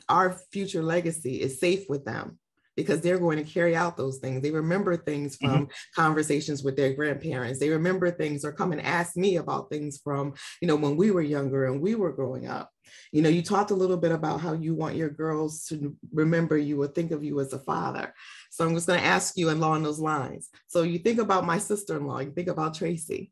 our 0.10 0.38
future 0.52 0.84
legacy 0.84 1.42
is 1.42 1.60
safe 1.60 1.90
with 1.90 2.06
them 2.06 2.40
because 2.78 3.02
they're 3.02 3.18
going 3.18 3.44
to 3.44 3.52
carry 3.52 3.76
out 3.76 3.98
those 3.98 4.20
things. 4.20 4.42
They 4.42 4.52
remember 4.52 4.96
things 4.96 5.36
from 5.36 5.50
mm-hmm. 5.50 5.72
conversations 5.96 6.64
with 6.64 6.78
their 6.78 6.94
grandparents. 6.94 7.60
They 7.60 7.72
remember 7.72 8.12
things 8.12 8.46
or 8.46 8.52
come 8.54 8.72
and 8.72 8.82
ask 8.82 9.18
me 9.18 9.38
about 9.38 9.70
things 9.70 10.00
from, 10.02 10.36
you 10.62 10.68
know, 10.68 10.76
when 10.76 10.96
we 10.96 11.10
were 11.10 11.24
younger 11.24 11.66
and 11.66 11.82
we 11.82 11.96
were 11.96 12.14
growing 12.14 12.48
up. 12.48 12.70
You 13.12 13.24
know, 13.24 13.30
you 13.30 13.42
talked 13.42 13.72
a 13.72 13.76
little 13.76 13.98
bit 13.98 14.12
about 14.12 14.42
how 14.42 14.54
you 14.54 14.76
want 14.76 14.96
your 14.96 15.10
girls 15.10 15.66
to 15.66 15.98
remember 16.14 16.56
you 16.56 16.82
or 16.82 16.88
think 16.88 17.12
of 17.12 17.24
you 17.24 17.40
as 17.40 17.52
a 17.52 17.60
father. 17.60 18.14
So 18.52 18.66
I'm 18.66 18.76
just 18.76 18.88
going 18.88 19.00
to 19.00 19.06
ask 19.06 19.36
you 19.38 19.50
along 19.50 19.84
those 19.84 20.00
lines. 20.00 20.50
So 20.68 20.84
you 20.84 21.00
think 21.00 21.20
about 21.20 21.46
my 21.46 21.58
sister-in-law, 21.58 22.20
you 22.20 22.32
think 22.32 22.48
about 22.48 22.76
Tracy. 22.76 23.32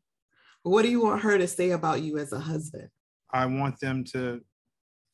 What 0.64 0.82
do 0.82 0.90
you 0.90 1.00
want 1.00 1.22
her 1.22 1.38
to 1.38 1.46
say 1.46 1.70
about 1.70 2.02
you 2.02 2.18
as 2.18 2.32
a 2.32 2.40
husband? 2.40 2.88
I 3.30 3.46
want 3.46 3.78
them 3.78 4.02
to 4.12 4.40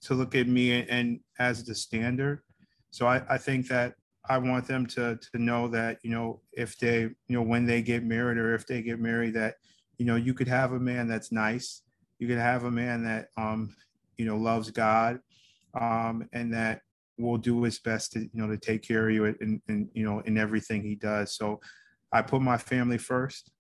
to 0.03 0.15
look 0.15 0.35
at 0.35 0.49
me 0.49 0.83
and, 0.83 1.21
as 1.39 1.65
the 1.65 1.75
standard. 1.75 2.43
So 2.91 3.07
I, 3.07 3.23
I 3.29 3.39
think 3.39 3.69
that 3.69 3.95
I 4.29 4.39
want 4.39 4.67
them 4.67 4.87
to 4.87 5.19
to 5.33 5.39
know 5.39 5.67
that 5.69 5.99
you 6.03 6.11
know 6.11 6.41
if 6.53 6.79
they 6.79 7.01
you 7.01 7.15
know 7.29 7.43
when 7.43 7.67
they 7.67 7.83
get 7.83 8.05
married 8.05 8.39
or 8.39 8.55
if 8.55 8.67
they 8.67 8.83
get 8.83 9.01
married 9.01 9.35
that 9.35 9.57
you 9.99 10.07
know 10.07 10.17
you 10.17 10.35
could 10.35 10.49
have 10.49 10.73
a 10.73 10.79
man 10.79 11.09
that's 11.09 11.33
nice, 11.33 11.83
you 12.19 12.29
could 12.29 12.39
have 12.39 12.65
a 12.65 12.71
man 12.71 13.03
that 13.05 13.29
um 13.37 13.75
you 14.19 14.25
know 14.25 14.37
loves 14.37 14.71
God, 14.71 15.19
um 15.81 16.29
and 16.33 16.53
that 16.55 16.83
will 17.19 17.39
do 17.39 17.63
his 17.63 17.79
best 17.79 18.13
to 18.13 18.21
you 18.21 18.31
know 18.35 18.49
to 18.49 18.59
take 18.59 18.83
care 18.83 19.09
of 19.09 19.15
you 19.15 19.25
and 19.25 19.61
and 19.69 19.89
you 19.95 20.05
know 20.05 20.21
in 20.21 20.39
everything 20.39 20.83
he 20.83 20.95
does. 20.95 21.35
So 21.35 21.61
I 22.13 22.23
put 22.23 22.43
my 22.43 22.59
family 22.59 22.99
first 22.99 23.51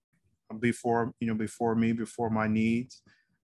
before 0.60 1.14
you 1.18 1.26
know 1.26 1.34
before 1.34 1.74
me 1.74 1.92
before 1.92 2.30
my 2.30 2.46
needs 2.46 3.02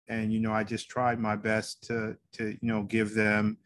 and 0.09 0.33
you 0.33 0.41
know 0.41 0.53
i 0.53 0.63
just 0.63 0.89
tried 0.89 1.19
my 1.19 1.37
best 1.37 1.83
to 1.83 2.17
to 2.33 2.51
you 2.51 2.69
know 2.69 2.83
give 2.83 3.15
them 3.15 3.57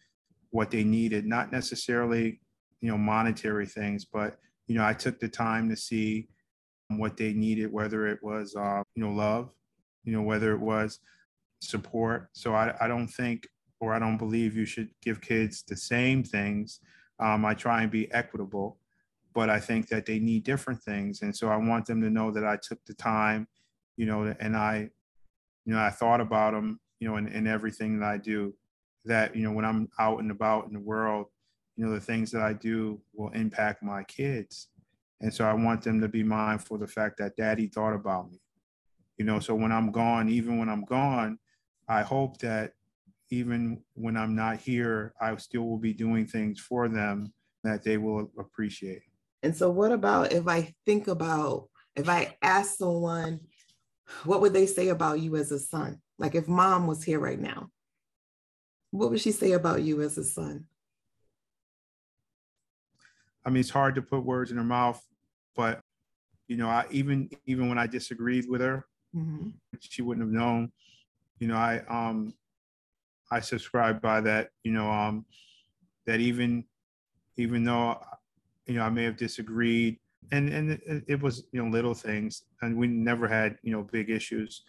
what 0.51 0.71
they 0.71 0.85
needed 0.85 1.27
not 1.27 1.53
necessarily 1.53 2.41
you 2.81 2.91
know 2.91 2.99
monetary 2.99 3.67
things 3.67 4.05
but 4.05 4.39
you 4.67 4.75
know 4.75 4.85
i 4.85 4.93
took 4.93 5.19
the 5.19 5.29
time 5.29 5.69
to 5.69 5.77
see 5.77 6.29
what 6.89 7.17
they 7.17 7.33
needed 7.33 7.73
whether 7.73 8.07
it 8.07 8.19
was 8.23 8.55
uh, 8.57 8.83
you 8.95 9.03
know 9.03 9.11
love 9.11 9.51
you 10.05 10.13
know 10.13 10.23
whether 10.23 10.53
it 10.53 10.61
was 10.61 11.01
support. 11.61 12.29
So 12.33 12.55
i, 12.55 12.75
I 12.81 12.89
don't 12.89 13.09
think 13.09 13.47
or 13.81 13.95
i 13.95 13.99
don't 13.99 14.17
believe 14.17 14.57
you 14.57 14.65
should 14.65 14.89
give 15.03 15.21
kids 15.21 15.63
the 15.63 15.77
same 15.77 16.23
things. 16.23 16.81
Um, 17.21 17.45
i 17.45 17.55
try 17.55 17.83
and 17.83 17.91
be 17.91 18.11
equitable 18.13 18.79
but 19.35 19.51
i 19.51 19.61
think 19.61 19.89
that 19.89 20.07
they 20.07 20.19
need 20.19 20.45
different 20.45 20.83
things. 20.83 21.23
And 21.23 21.37
so 21.37 21.49
i 21.49 21.57
want 21.57 21.87
them 21.87 22.01
to 22.03 22.11
know 22.11 22.31
that 22.31 22.45
i 22.45 22.57
took 22.57 22.85
the 22.87 22.95
time 22.95 23.49
you 23.97 24.07
know 24.07 24.35
and 24.41 24.57
i 24.57 24.91
you 25.69 25.75
know 25.75 25.81
i 25.81 25.91
thought 25.91 26.21
about 26.21 26.55
them 26.55 26.81
you 26.99 27.07
know 27.07 27.19
in, 27.19 27.29
in 27.29 27.47
everything 27.47 28.01
that 28.01 28.09
i 28.09 28.17
do 28.17 28.55
that 29.05 29.37
you 29.37 29.43
know 29.43 29.53
when 29.53 29.67
i'm 29.67 29.87
out 29.99 30.19
and 30.21 30.31
about 30.31 30.67
in 30.67 30.73
the 30.73 30.81
world 30.81 31.27
you 31.77 31.85
know 31.85 31.93
the 31.93 32.01
things 32.01 32.31
that 32.31 32.41
i 32.41 32.55
do 32.55 33.01
will 33.15 33.31
impact 33.31 33.83
my 33.83 34.03
kids. 34.05 34.69
And 35.21 35.33
so 35.33 35.45
i 35.45 35.53
want 35.53 35.83
them 35.83 36.01
to 36.01 36.09
be 36.09 36.23
mindful 36.23 36.77
of 36.77 36.81
the 36.81 36.89
fact 36.89 37.19
that 37.19 37.37
daddy 37.37 37.67
thought 37.67 37.95
about 37.95 38.31
me. 38.33 38.41
You 39.19 39.27
know 39.27 39.41
so 39.41 39.55
when 39.55 39.71
i'm 39.71 39.93
gone 39.93 40.29
even 40.29 40.59
when 40.59 40.71
i'm 40.71 40.85
gone 40.85 41.39
i 41.89 42.03
hope 42.03 42.39
that 42.39 42.73
even 43.31 43.83
when 43.95 44.17
i'm 44.17 44.35
not 44.35 44.57
here 44.57 45.13
i 45.21 45.37
still 45.37 45.65
will 45.69 45.79
be 45.79 45.93
doing 45.93 46.27
things 46.27 46.59
for 46.59 46.89
them 46.89 47.33
that 47.63 47.83
they 47.85 47.99
will 47.99 48.31
appreciate. 48.39 49.03
And 49.43 49.55
so 49.55 49.69
what 49.69 49.93
about 49.93 50.33
if 50.33 50.49
i 50.49 50.75
think 50.87 51.09
about 51.09 51.69
if 51.95 52.09
i 52.09 52.37
ask 52.43 52.79
someone 52.79 53.41
what 54.25 54.41
would 54.41 54.53
they 54.53 54.67
say 54.67 54.89
about 54.89 55.21
you 55.21 55.37
as 55.37 55.53
a 55.53 55.59
son 55.59 56.01
like 56.19 56.35
if 56.35 56.49
mom 56.49 56.87
was 56.87 57.03
here 57.03 57.19
right 57.19 57.41
now 57.41 57.69
what 58.91 59.11
would 59.11 59.21
she 59.21 59.33
say 59.33 59.53
about 59.53 59.83
you 59.83 60.01
as 60.03 60.17
a 60.19 60.25
son 60.25 60.67
I 63.49 63.51
mean, 63.51 63.61
it's 63.61 63.71
hard 63.71 63.95
to 63.95 64.03
put 64.03 64.27
words 64.27 64.51
in 64.51 64.59
her 64.59 64.63
mouth, 64.63 65.03
but 65.57 65.81
you 66.49 66.59
know, 66.59 66.69
I 66.69 66.85
even 66.91 67.31
even 67.47 67.71
when 67.71 67.79
I 67.79 67.87
disagreed 67.87 68.47
with 68.47 68.61
her, 68.61 68.85
mm-hmm. 69.17 69.49
she 69.81 70.03
wouldn't 70.03 70.27
have 70.27 70.33
known. 70.33 70.71
You 71.39 71.49
know, 71.49 71.57
I 71.57 71.83
um 71.89 72.35
I 73.31 73.41
subscribe 73.41 74.03
by 74.03 74.21
that. 74.21 74.51
You 74.65 74.73
know, 74.73 74.91
um 74.91 75.25
that 76.05 76.21
even 76.21 76.65
even 77.39 77.65
though 77.65 77.99
you 78.67 78.75
know 78.75 78.83
I 78.83 78.91
may 78.91 79.05
have 79.05 79.17
disagreed, 79.17 79.99
and 80.33 80.49
and 80.49 80.71
it, 80.73 81.05
it 81.07 81.23
was 81.23 81.45
you 81.53 81.63
know 81.63 81.71
little 81.71 81.95
things, 81.95 82.45
and 82.63 82.77
we 82.77 82.87
never 82.87 83.29
had 83.29 83.59
you 83.63 83.73
know 83.73 83.83
big 83.83 84.11
issues. 84.11 84.63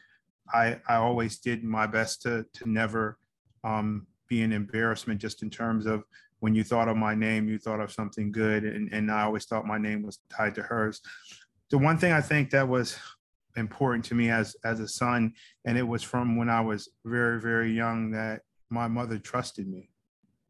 I 0.53 0.79
I 0.87 0.95
always 0.95 1.37
did 1.37 1.63
my 1.63 1.87
best 1.87 2.21
to 2.23 2.45
to 2.53 2.69
never 2.69 3.17
um 3.63 4.07
be 4.27 4.41
an 4.41 4.53
embarrassment 4.53 5.19
just 5.19 5.41
in 5.41 5.49
terms 5.49 5.85
of 5.85 6.03
when 6.39 6.55
you 6.55 6.63
thought 6.63 6.87
of 6.87 6.97
my 6.97 7.15
name, 7.15 7.47
you 7.47 7.57
thought 7.57 7.81
of 7.81 7.91
something 7.91 8.31
good. 8.31 8.63
And, 8.63 8.91
and 8.93 9.11
I 9.11 9.23
always 9.23 9.45
thought 9.45 9.65
my 9.65 9.77
name 9.77 10.03
was 10.03 10.19
tied 10.29 10.55
to 10.55 10.61
hers. 10.61 11.01
The 11.69 11.77
one 11.77 11.97
thing 11.97 12.13
I 12.13 12.21
think 12.21 12.49
that 12.51 12.67
was 12.67 12.97
important 13.57 14.05
to 14.05 14.15
me 14.15 14.29
as, 14.29 14.55
as 14.63 14.79
a 14.79 14.87
son, 14.87 15.33
and 15.65 15.77
it 15.77 15.83
was 15.83 16.01
from 16.01 16.37
when 16.37 16.49
I 16.49 16.61
was 16.61 16.89
very, 17.05 17.41
very 17.41 17.73
young 17.73 18.11
that 18.11 18.41
my 18.69 18.87
mother 18.87 19.19
trusted 19.19 19.67
me. 19.67 19.89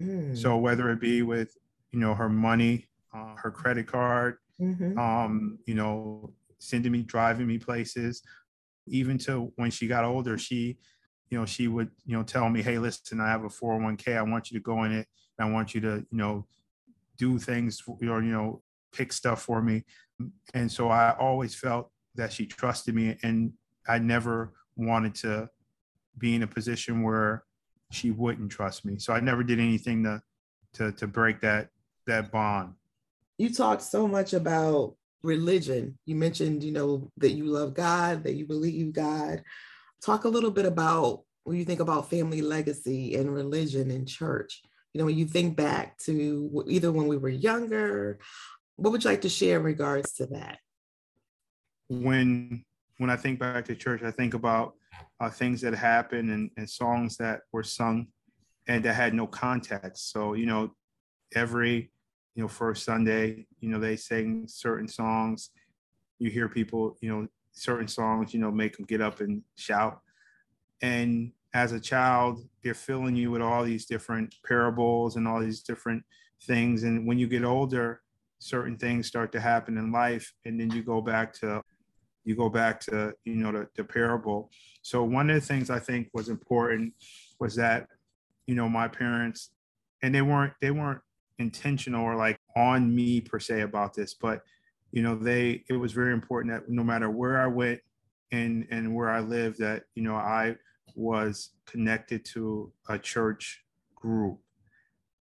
Mm. 0.01 0.37
So 0.37 0.57
whether 0.57 0.91
it 0.91 1.01
be 1.01 1.23
with, 1.23 1.57
you 1.91 1.99
know, 1.99 2.13
her 2.13 2.29
money, 2.29 2.87
uh, 3.13 3.33
her 3.37 3.51
credit 3.51 3.87
card, 3.87 4.37
mm-hmm. 4.59 4.97
um, 4.97 5.59
you 5.65 5.75
know, 5.75 6.33
sending 6.59 6.91
me, 6.91 7.03
driving 7.03 7.47
me 7.47 7.57
places, 7.57 8.21
even 8.87 9.17
to 9.19 9.51
when 9.55 9.71
she 9.71 9.87
got 9.87 10.03
older, 10.03 10.37
she, 10.37 10.77
you 11.29 11.37
know, 11.37 11.45
she 11.45 11.67
would, 11.67 11.89
you 12.05 12.17
know, 12.17 12.23
tell 12.23 12.49
me, 12.49 12.61
hey, 12.61 12.79
listen, 12.79 13.19
I 13.19 13.29
have 13.29 13.43
a 13.43 13.49
401k. 13.49 14.17
I 14.17 14.21
want 14.23 14.51
you 14.51 14.59
to 14.59 14.63
go 14.63 14.83
in 14.83 14.91
it 14.91 15.07
I 15.39 15.49
want 15.49 15.73
you 15.73 15.81
to, 15.81 16.05
you 16.11 16.17
know, 16.17 16.45
do 17.17 17.39
things 17.39 17.81
or, 17.87 18.21
you 18.21 18.31
know, 18.31 18.61
pick 18.91 19.13
stuff 19.13 19.41
for 19.41 19.61
me. 19.61 19.83
And 20.53 20.71
so 20.71 20.89
I 20.89 21.15
always 21.17 21.55
felt 21.55 21.91
that 22.15 22.33
she 22.33 22.45
trusted 22.45 22.93
me 22.93 23.17
and 23.23 23.53
I 23.87 23.99
never 23.99 24.53
wanted 24.75 25.15
to 25.15 25.49
be 26.17 26.35
in 26.35 26.43
a 26.43 26.47
position 26.47 27.03
where 27.03 27.45
she 27.91 28.11
wouldn't 28.11 28.51
trust 28.51 28.85
me. 28.85 28.99
So 28.99 29.13
I 29.13 29.19
never 29.19 29.43
did 29.43 29.59
anything 29.59 30.03
to 30.03 30.21
to 30.73 30.91
to 30.93 31.07
break 31.07 31.41
that 31.41 31.69
that 32.05 32.31
bond. 32.31 32.73
You 33.39 33.51
talked 33.51 33.81
so 33.81 34.07
much 34.07 34.33
about 34.33 34.95
religion. 35.23 35.97
You 36.05 36.15
mentioned, 36.15 36.63
you 36.63 36.71
know, 36.71 37.09
that 37.17 37.31
you 37.31 37.45
love 37.45 37.73
God, 37.73 38.23
that 38.23 38.35
you 38.35 38.45
believe 38.45 38.93
God. 38.93 39.41
Talk 40.05 40.25
a 40.25 40.29
little 40.29 40.51
bit 40.51 40.67
about 40.67 41.23
when 41.45 41.57
you 41.57 41.65
think 41.65 41.79
about 41.79 42.11
family 42.11 42.41
legacy 42.41 43.15
and 43.15 43.33
religion 43.33 43.89
and 43.89 44.07
church 44.07 44.61
you 44.93 44.99
know, 44.99 45.05
when 45.05 45.17
you 45.17 45.25
think 45.25 45.55
back 45.55 45.97
to 45.99 46.63
either 46.67 46.91
when 46.91 47.07
we 47.07 47.17
were 47.17 47.29
younger, 47.29 48.19
what 48.75 48.91
would 48.91 49.03
you 49.03 49.09
like 49.09 49.21
to 49.21 49.29
share 49.29 49.57
in 49.57 49.63
regards 49.63 50.13
to 50.13 50.25
that? 50.27 50.59
When 51.89 52.63
when 52.97 53.09
I 53.09 53.15
think 53.15 53.39
back 53.39 53.65
to 53.65 53.75
church, 53.75 54.03
I 54.03 54.11
think 54.11 54.33
about 54.33 54.73
uh, 55.19 55.29
things 55.29 55.61
that 55.61 55.73
happened 55.73 56.31
and, 56.31 56.49
and 56.57 56.69
songs 56.69 57.17
that 57.17 57.41
were 57.53 57.63
sung 57.63 58.07
and 58.67 58.83
that 58.83 58.93
had 58.93 59.13
no 59.13 59.25
context. 59.25 60.11
So, 60.11 60.33
you 60.33 60.45
know, 60.45 60.71
every, 61.33 61.91
you 62.39 62.45
know, 62.45 62.47
first 62.47 62.85
Sunday, 62.85 63.45
you 63.59 63.67
know, 63.67 63.79
they 63.79 63.97
sing 63.97 64.45
certain 64.47 64.87
songs. 64.87 65.49
You 66.19 66.29
hear 66.29 66.47
people, 66.47 66.95
you 67.01 67.09
know, 67.09 67.27
certain 67.51 67.89
songs, 67.89 68.33
you 68.33 68.39
know, 68.39 68.49
make 68.49 68.77
them 68.77 68.85
get 68.85 69.01
up 69.01 69.19
and 69.19 69.41
shout. 69.57 69.99
And 70.81 71.33
as 71.53 71.73
a 71.73 71.81
child, 71.81 72.39
they're 72.63 72.73
filling 72.73 73.17
you 73.17 73.29
with 73.29 73.41
all 73.41 73.65
these 73.65 73.85
different 73.85 74.33
parables 74.47 75.17
and 75.17 75.27
all 75.27 75.41
these 75.41 75.63
different 75.63 76.01
things. 76.43 76.83
And 76.83 77.05
when 77.05 77.19
you 77.19 77.27
get 77.27 77.43
older, 77.43 78.03
certain 78.39 78.77
things 78.77 79.05
start 79.05 79.33
to 79.33 79.41
happen 79.41 79.77
in 79.77 79.91
life, 79.91 80.31
and 80.45 80.57
then 80.57 80.71
you 80.71 80.81
go 80.81 81.01
back 81.01 81.33
to 81.41 81.61
you 82.23 82.37
go 82.37 82.47
back 82.47 82.79
to 82.81 83.13
you 83.25 83.35
know 83.35 83.51
the, 83.51 83.67
the 83.75 83.83
parable. 83.83 84.49
So 84.81 85.03
one 85.03 85.29
of 85.29 85.35
the 85.35 85.45
things 85.45 85.69
I 85.69 85.79
think 85.79 86.07
was 86.13 86.29
important 86.29 86.93
was 87.37 87.55
that 87.55 87.87
you 88.47 88.55
know 88.55 88.69
my 88.69 88.87
parents, 88.87 89.51
and 90.01 90.15
they 90.15 90.21
weren't 90.21 90.53
they 90.61 90.71
weren't 90.71 91.01
intentional 91.39 92.03
or 92.03 92.15
like 92.15 92.39
on 92.55 92.93
me 92.93 93.21
per 93.21 93.39
se 93.39 93.61
about 93.61 93.93
this, 93.93 94.13
but 94.13 94.41
you 94.91 95.03
know 95.03 95.15
they 95.15 95.63
it 95.69 95.73
was 95.73 95.93
very 95.93 96.13
important 96.13 96.53
that 96.53 96.69
no 96.69 96.83
matter 96.83 97.09
where 97.09 97.39
I 97.39 97.47
went 97.47 97.79
and 98.31 98.67
and 98.69 98.93
where 98.95 99.09
I 99.09 99.19
lived, 99.19 99.59
that 99.59 99.83
you 99.95 100.03
know 100.03 100.15
I 100.15 100.55
was 100.95 101.51
connected 101.65 102.25
to 102.25 102.71
a 102.89 102.97
church 102.97 103.63
group. 103.95 104.39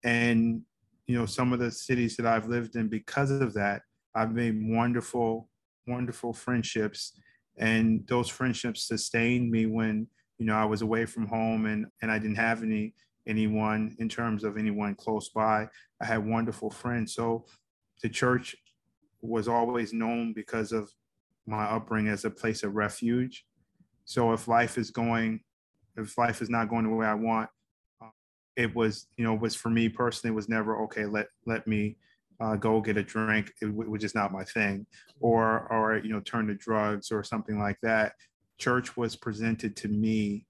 And, 0.04 0.62
you 1.08 1.18
know, 1.18 1.26
some 1.26 1.54
of 1.54 1.60
the 1.60 1.72
cities 1.72 2.16
that 2.18 2.26
I've 2.26 2.48
lived 2.48 2.76
in, 2.76 2.88
because 2.88 3.32
of 3.32 3.54
that, 3.54 3.82
I've 4.16 4.34
made 4.34 4.60
wonderful, 4.62 5.50
wonderful 5.88 6.34
friendships. 6.34 7.14
And 7.58 8.06
those 8.08 8.30
friendships 8.30 8.88
sustained 8.88 9.50
me 9.52 9.66
when, 9.66 10.08
you 10.38 10.46
know, 10.46 10.56
I 10.56 10.66
was 10.66 10.82
away 10.82 11.06
from 11.06 11.28
home 11.28 11.66
and, 11.66 11.88
and 12.02 12.12
I 12.12 12.20
didn't 12.20 12.36
have 12.36 12.64
any 12.64 12.94
anyone 13.28 13.96
in 14.00 14.10
terms 14.10 14.44
of 14.44 14.58
anyone 14.58 14.96
close 14.96 15.30
by. 15.30 15.68
I 16.02 16.06
had 16.06 16.26
wonderful 16.26 16.70
friends. 16.70 17.14
So 17.14 17.46
the 18.02 18.10
church 18.10 18.56
was 19.22 19.48
always 19.48 19.94
known 19.94 20.34
because 20.34 20.72
of 20.72 20.90
my 21.46 21.64
upbringing 21.64 22.12
as 22.12 22.26
a 22.26 22.30
place 22.30 22.64
of 22.64 22.76
refuge. 22.76 23.46
So 24.06 24.32
if 24.34 24.48
life 24.48 24.78
is 24.78 24.92
going 24.92 25.42
if 25.98 26.18
life 26.18 26.42
is 26.42 26.50
not 26.50 26.70
going 26.70 26.84
the 26.88 26.96
way 26.96 27.08
I 27.08 27.16
want, 27.16 27.50
uh, 28.02 28.10
it 28.56 28.74
was, 28.76 29.08
you 29.18 29.24
know, 29.24 29.34
was 29.34 29.56
for 29.56 29.70
me 29.70 29.90
personally 29.90 30.36
was 30.36 30.48
never 30.48 30.82
okay. 30.84 31.06
Let 31.06 31.28
let 31.46 31.68
me 31.68 31.98
uh, 32.40 32.56
go 32.56 32.80
get 32.80 32.98
a 32.98 33.04
drink, 33.04 33.52
it, 33.62 33.66
which 33.66 34.04
is 34.04 34.16
not 34.16 34.32
my 34.32 34.44
thing, 34.44 34.86
or 35.20 35.68
or 35.72 35.98
you 35.98 36.10
know, 36.10 36.20
turn 36.20 36.48
to 36.48 36.56
drugs 36.56 37.12
or 37.12 37.24
something 37.24 37.60
like 37.60 37.78
that. 37.82 38.14
Church 38.58 38.96
was 38.96 39.16
presented 39.16 39.76
to 39.78 39.88
me 39.88 40.46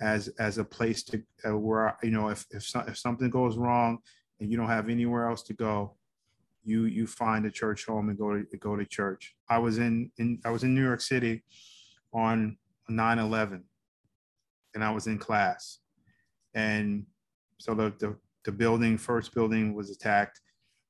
as 0.00 0.28
as 0.38 0.58
a 0.58 0.64
place 0.64 1.02
to 1.04 1.22
uh, 1.46 1.56
where 1.56 1.96
you 2.02 2.10
know 2.10 2.28
if 2.28 2.46
if, 2.50 2.62
so, 2.62 2.82
if 2.86 2.96
something 2.98 3.30
goes 3.30 3.56
wrong 3.56 3.98
and 4.40 4.50
you 4.50 4.56
don't 4.56 4.68
have 4.68 4.88
anywhere 4.88 5.28
else 5.28 5.42
to 5.44 5.54
go, 5.54 5.94
you 6.64 6.84
you 6.84 7.06
find 7.06 7.44
a 7.46 7.50
church 7.50 7.86
home 7.86 8.08
and 8.08 8.18
go 8.18 8.42
to 8.42 8.56
go 8.58 8.76
to 8.76 8.84
church. 8.84 9.34
I 9.48 9.58
was 9.58 9.78
in 9.78 10.10
in 10.18 10.40
I 10.44 10.50
was 10.50 10.64
in 10.64 10.74
New 10.74 10.84
York 10.84 11.00
City 11.00 11.42
on 12.12 12.56
9/11 12.90 13.62
and 14.74 14.84
I 14.84 14.90
was 14.90 15.06
in 15.06 15.18
class. 15.18 15.78
And 16.54 17.06
so 17.58 17.74
the, 17.74 17.92
the, 17.98 18.16
the 18.44 18.52
building, 18.52 18.98
first 18.98 19.34
building 19.34 19.74
was 19.74 19.90
attacked. 19.90 20.40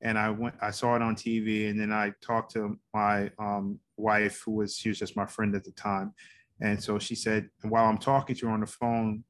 and 0.01 0.17
I 0.17 0.29
went, 0.29 0.55
I 0.61 0.71
saw 0.71 0.95
it 0.95 1.01
on 1.01 1.15
TV, 1.15 1.69
and 1.69 1.79
then 1.79 1.91
I 1.91 2.13
talked 2.21 2.53
to 2.53 2.79
my 2.93 3.29
um, 3.37 3.79
wife, 3.97 4.41
who 4.43 4.53
was 4.53 4.75
she 4.75 4.89
was 4.89 4.97
just 4.97 5.15
my 5.15 5.27
friend 5.27 5.55
at 5.55 5.63
the 5.63 5.71
time, 5.71 6.13
and 6.61 6.81
so 6.81 6.99
she 6.99 7.15
said, 7.15 7.49
while 7.63 7.85
I'm 7.85 7.97
talking 7.97 8.35
to 8.35 8.47
her 8.47 8.53
on 8.53 8.61
the 8.61 8.67
phone, 8.67 9.23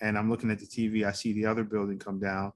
and 0.00 0.16
I'm 0.16 0.30
looking 0.30 0.50
at 0.50 0.58
the 0.58 0.66
TV, 0.66 1.04
I 1.04 1.12
see 1.12 1.32
the 1.32 1.46
other 1.46 1.64
building 1.64 1.98
come 1.98 2.20
down, 2.20 2.52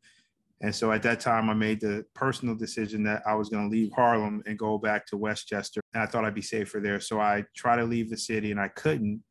and 0.62 0.74
so 0.74 0.92
at 0.92 1.02
that 1.02 1.18
time, 1.18 1.50
I 1.50 1.54
made 1.54 1.80
the 1.80 2.06
personal 2.14 2.54
decision 2.54 3.02
that 3.02 3.22
I 3.26 3.34
was 3.34 3.48
going 3.48 3.68
to 3.68 3.76
leave 3.76 3.90
Harlem 3.92 4.44
and 4.46 4.56
go 4.56 4.78
back 4.78 5.06
to 5.06 5.16
Westchester, 5.16 5.80
and 5.92 6.02
I 6.02 6.06
thought 6.06 6.24
I'd 6.24 6.36
be 6.36 6.42
safer 6.42 6.78
there. 6.78 7.00
So 7.00 7.20
I 7.20 7.44
tried 7.56 7.76
to 7.76 7.84
leave 7.84 8.08
the 8.08 8.16
city, 8.16 8.52
and 8.52 8.60
I 8.60 8.68
couldn't, 8.68 9.22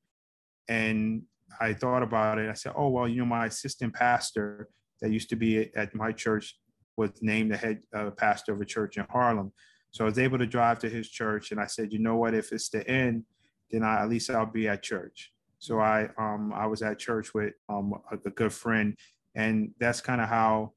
and 0.68 1.24
I 1.62 1.74
thought 1.74 2.04
about 2.04 2.38
it. 2.38 2.50
I 2.50 2.54
said, 2.54 2.74
oh 2.76 2.90
well, 2.90 3.08
you 3.08 3.20
know, 3.20 3.26
my 3.26 3.46
assistant 3.46 3.94
pastor 3.94 4.68
that 5.02 5.12
used 5.12 5.30
to 5.30 5.38
be 5.38 5.74
at 5.74 5.96
my 5.96 6.12
church 6.12 6.58
was 6.98 7.12
named 7.22 7.52
the 7.52 7.58
head 7.58 7.80
uh, 7.96 8.12
pastor 8.12 8.52
of 8.52 8.60
a 8.60 8.66
church 8.66 8.98
in 8.98 9.06
Harlem. 9.10 9.54
So 9.92 10.04
I 10.04 10.10
was 10.10 10.20
able 10.20 10.38
to 10.38 10.46
drive 10.46 10.80
to 10.80 10.90
his 10.90 11.10
church, 11.10 11.52
and 11.52 11.62
I 11.62 11.66
said, 11.66 11.94
you 11.94 12.00
know 12.00 12.18
what? 12.18 12.34
If 12.34 12.52
it's 12.52 12.68
the 12.68 12.86
end, 12.90 13.24
then 13.72 13.84
I, 13.84 14.02
at 14.02 14.10
least 14.10 14.30
I'll 14.30 14.46
be 14.46 14.68
at 14.68 14.84
church. 14.84 15.32
So 15.60 15.80
I 15.80 16.10
um 16.18 16.54
I 16.54 16.66
was 16.66 16.82
at 16.82 17.00
church 17.00 17.34
with 17.34 17.54
um 17.70 17.94
a, 18.12 18.16
a 18.16 18.32
good 18.32 18.54
friend, 18.54 18.96
and 19.36 19.72
that's 19.80 20.02
kind 20.02 20.22
of 20.22 20.30
how 20.30 20.74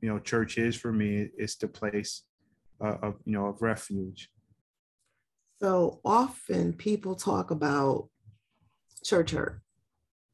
you 0.00 0.08
know 0.08 0.18
church 0.18 0.58
is 0.58 0.76
for 0.76 0.92
me. 0.92 1.30
It's 1.36 1.56
the 1.56 1.68
place 1.68 2.22
uh, 2.80 2.96
of 3.02 3.16
you 3.24 3.32
know 3.32 3.46
of 3.46 3.62
refuge. 3.62 4.30
So 5.60 6.00
often 6.04 6.72
people 6.72 7.14
talk 7.14 7.50
about 7.50 8.08
church 9.04 9.32
hurt 9.32 9.60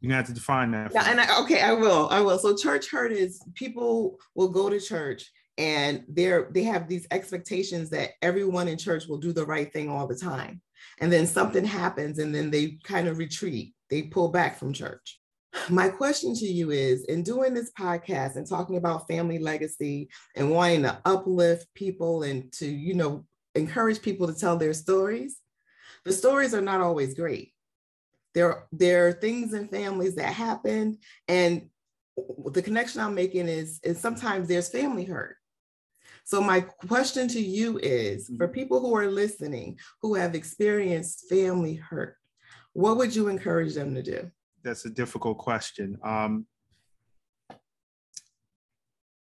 you're 0.05 0.11
gonna 0.11 0.19
have 0.19 0.27
to 0.27 0.35
define 0.35 0.71
that. 0.73 0.93
Yeah, 0.93 1.11
and 1.11 1.19
I, 1.19 1.41
okay, 1.45 1.63
I 1.63 1.73
will. 1.73 2.11
I 2.11 2.21
will. 2.21 2.39
So 2.39 2.55
church 2.55 2.91
hurt 2.91 3.11
is 3.11 3.43
people 3.55 4.19
will 4.35 4.51
go 4.51 4.69
to 4.69 4.79
church 4.79 5.33
and 5.57 6.05
they're 6.09 6.51
they 6.53 6.63
have 6.65 6.89
these 6.89 7.07
expectations 7.11 7.89
that 7.89 8.11
everyone 8.21 8.69
in 8.69 8.77
church 8.77 9.07
will 9.07 9.17
do 9.17 9.33
the 9.33 9.47
right 9.47 9.73
thing 9.73 9.89
all 9.89 10.07
the 10.07 10.15
time. 10.15 10.61
And 11.01 11.12
then 11.12 11.27
something 11.27 11.64
happens 11.64 12.18
and 12.18 12.35
then 12.35 12.51
they 12.51 12.79
kind 12.85 13.09
of 13.09 13.18
retreat. 13.18 13.75
They 13.90 14.03
pull 14.03 14.29
back 14.29 14.59
from 14.59 14.73
church. 14.73 15.20
My 15.70 15.88
question 15.88 16.35
to 16.35 16.47
you 16.47 16.70
is 16.70 17.05
in 17.05 17.23
doing 17.23 17.55
this 17.55 17.73
podcast 17.79 18.37
and 18.37 18.49
talking 18.49 18.77
about 18.77 19.09
family 19.09 19.38
legacy 19.38 20.09
and 20.37 20.51
wanting 20.51 20.83
to 20.83 20.99
uplift 21.05 21.66
people 21.75 22.23
and 22.23 22.53
to, 22.55 22.66
you 22.66 22.94
know, 22.94 23.25
encourage 23.55 24.03
people 24.03 24.27
to 24.27 24.35
tell 24.35 24.57
their 24.57 24.75
stories, 24.75 25.38
the 26.05 26.12
stories 26.12 26.55
are 26.55 26.61
not 26.61 26.81
always 26.81 27.14
great 27.14 27.55
there, 28.35 28.66
there 28.73 29.07
are 29.07 29.12
things 29.12 29.55
in 29.55 29.68
families 29.68 30.16
that 30.16 30.33
happen. 30.33 30.99
And 31.29 31.68
the 32.47 32.62
connection 32.62 33.01
I'm 33.01 33.14
making 33.14 33.49
is, 33.49 33.81
is 33.83 34.01
sometimes 34.01 34.49
there's 34.49 34.68
family 34.68 35.05
hurt. 35.05 35.37
So 36.25 36.41
my 36.41 36.61
question 36.61 37.29
to 37.29 37.41
you 37.41 37.79
is 37.79 38.29
for 38.39 38.47
mm-hmm. 38.47 38.55
people 38.55 38.81
who 38.81 38.97
are 38.97 39.07
listening 39.07 39.79
who 40.03 40.15
have 40.15 40.35
experienced 40.35 41.29
family 41.29 41.75
hurt, 41.75 42.17
what 42.73 42.97
would 42.97 43.15
you 43.15 43.29
encourage 43.29 43.75
them 43.75 43.95
to 43.95 44.03
do? 44.03 44.31
That's 44.63 44.85
a 44.87 44.91
difficult 44.91 45.39
question. 45.39 45.99
Um, 46.03 46.47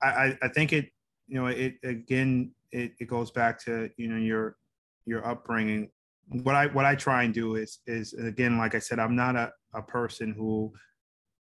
I, 0.02 0.38
I 0.42 0.48
think 0.48 0.72
it, 0.72 0.90
you 1.26 1.40
know, 1.40 1.46
it 1.46 1.74
again, 1.82 2.52
it, 2.72 2.92
it 2.98 3.06
goes 3.06 3.30
back 3.30 3.62
to, 3.64 3.90
you 3.96 4.08
know, 4.08 4.16
your, 4.16 4.56
your 5.04 5.26
upbringing 5.26 5.90
what 6.30 6.54
I 6.54 6.66
what 6.68 6.84
I 6.84 6.94
try 6.94 7.24
and 7.24 7.34
do 7.34 7.56
is 7.56 7.80
is 7.86 8.12
again, 8.14 8.56
like 8.56 8.74
I 8.74 8.78
said, 8.78 8.98
I'm 8.98 9.16
not 9.16 9.36
a, 9.36 9.52
a 9.74 9.82
person 9.82 10.32
who 10.32 10.72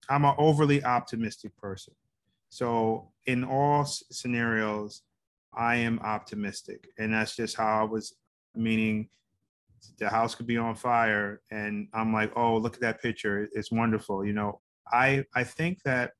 I'm 0.09 0.25
an 0.25 0.35
overly 0.39 0.83
optimistic 0.83 1.57
person. 1.57 1.95
So 2.49 3.13
in 3.27 3.45
all 3.45 3.85
scenarios, 3.85 5.03
I 5.55 5.77
am 5.77 5.99
optimistic, 6.01 6.89
and 6.99 7.13
that's 7.13 7.37
just 7.37 7.57
how 7.57 7.81
I 7.81 7.85
was. 7.85 8.15
Meaning, 8.55 9.09
the 9.99 10.09
house 10.09 10.35
could 10.35 10.47
be 10.47 10.57
on 10.57 10.75
fire, 10.75 11.41
and 11.51 11.89
I'm 11.95 12.13
like, 12.13 12.33
oh, 12.37 12.57
look 12.57 12.75
at 12.75 12.81
that 12.81 13.01
picture, 13.01 13.49
it's 13.53 13.71
wonderful. 13.71 14.25
You 14.25 14.33
know, 14.33 14.61
I 14.93 15.25
I 15.35 15.45
think 15.45 15.83
that 15.85 16.13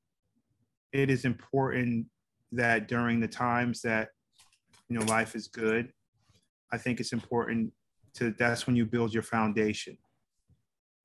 it 0.93 1.09
is 1.09 1.25
important 1.25 2.07
that 2.51 2.87
during 2.87 3.19
the 3.19 3.27
times 3.27 3.81
that 3.81 4.09
you 4.89 4.97
know 4.99 5.05
life 5.05 5.35
is 5.35 5.47
good, 5.47 5.91
I 6.71 6.77
think 6.77 6.99
it's 6.99 7.13
important 7.13 7.73
to 8.15 8.31
that's 8.37 8.67
when 8.67 8.75
you 8.75 8.85
build 8.85 9.13
your 9.13 9.23
foundation 9.23 9.97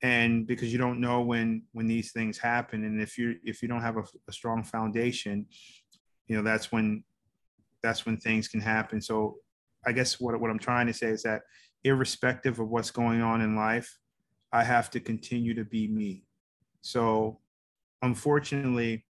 and 0.01 0.45
because 0.45 0.71
you 0.71 0.77
don't 0.77 0.99
know 0.99 1.21
when 1.21 1.63
when 1.73 1.87
these 1.87 2.11
things 2.11 2.37
happen 2.37 2.83
and 2.83 3.01
if 3.01 3.17
you 3.17 3.35
if 3.43 3.61
you 3.61 3.67
don't 3.67 3.81
have 3.81 3.97
a, 3.97 4.03
a, 4.27 4.31
strong 4.31 4.63
foundation 4.63 5.45
you 6.27 6.35
know 6.35 6.43
that's 6.43 6.71
when 6.71 7.03
that's 7.87 8.05
when 8.05 8.17
things 8.17 8.47
can 8.47 8.61
happen. 8.61 9.01
So 9.01 9.37
i 9.85 9.91
guess 9.91 10.19
what, 10.19 10.39
what 10.41 10.49
i'm 10.51 10.59
trying 10.59 10.87
to 10.87 10.93
say 10.93 11.07
is 11.07 11.23
that 11.23 11.41
irrespective 11.83 12.59
of 12.59 12.67
what's 12.67 12.91
going 12.91 13.21
on 13.21 13.41
in 13.41 13.55
life 13.55 13.89
i 14.51 14.63
have 14.63 14.89
to 14.89 14.99
continue 14.99 15.53
to 15.53 15.63
be 15.63 15.87
me. 15.87 16.23
So 16.81 17.39
unfortunately 18.01 19.05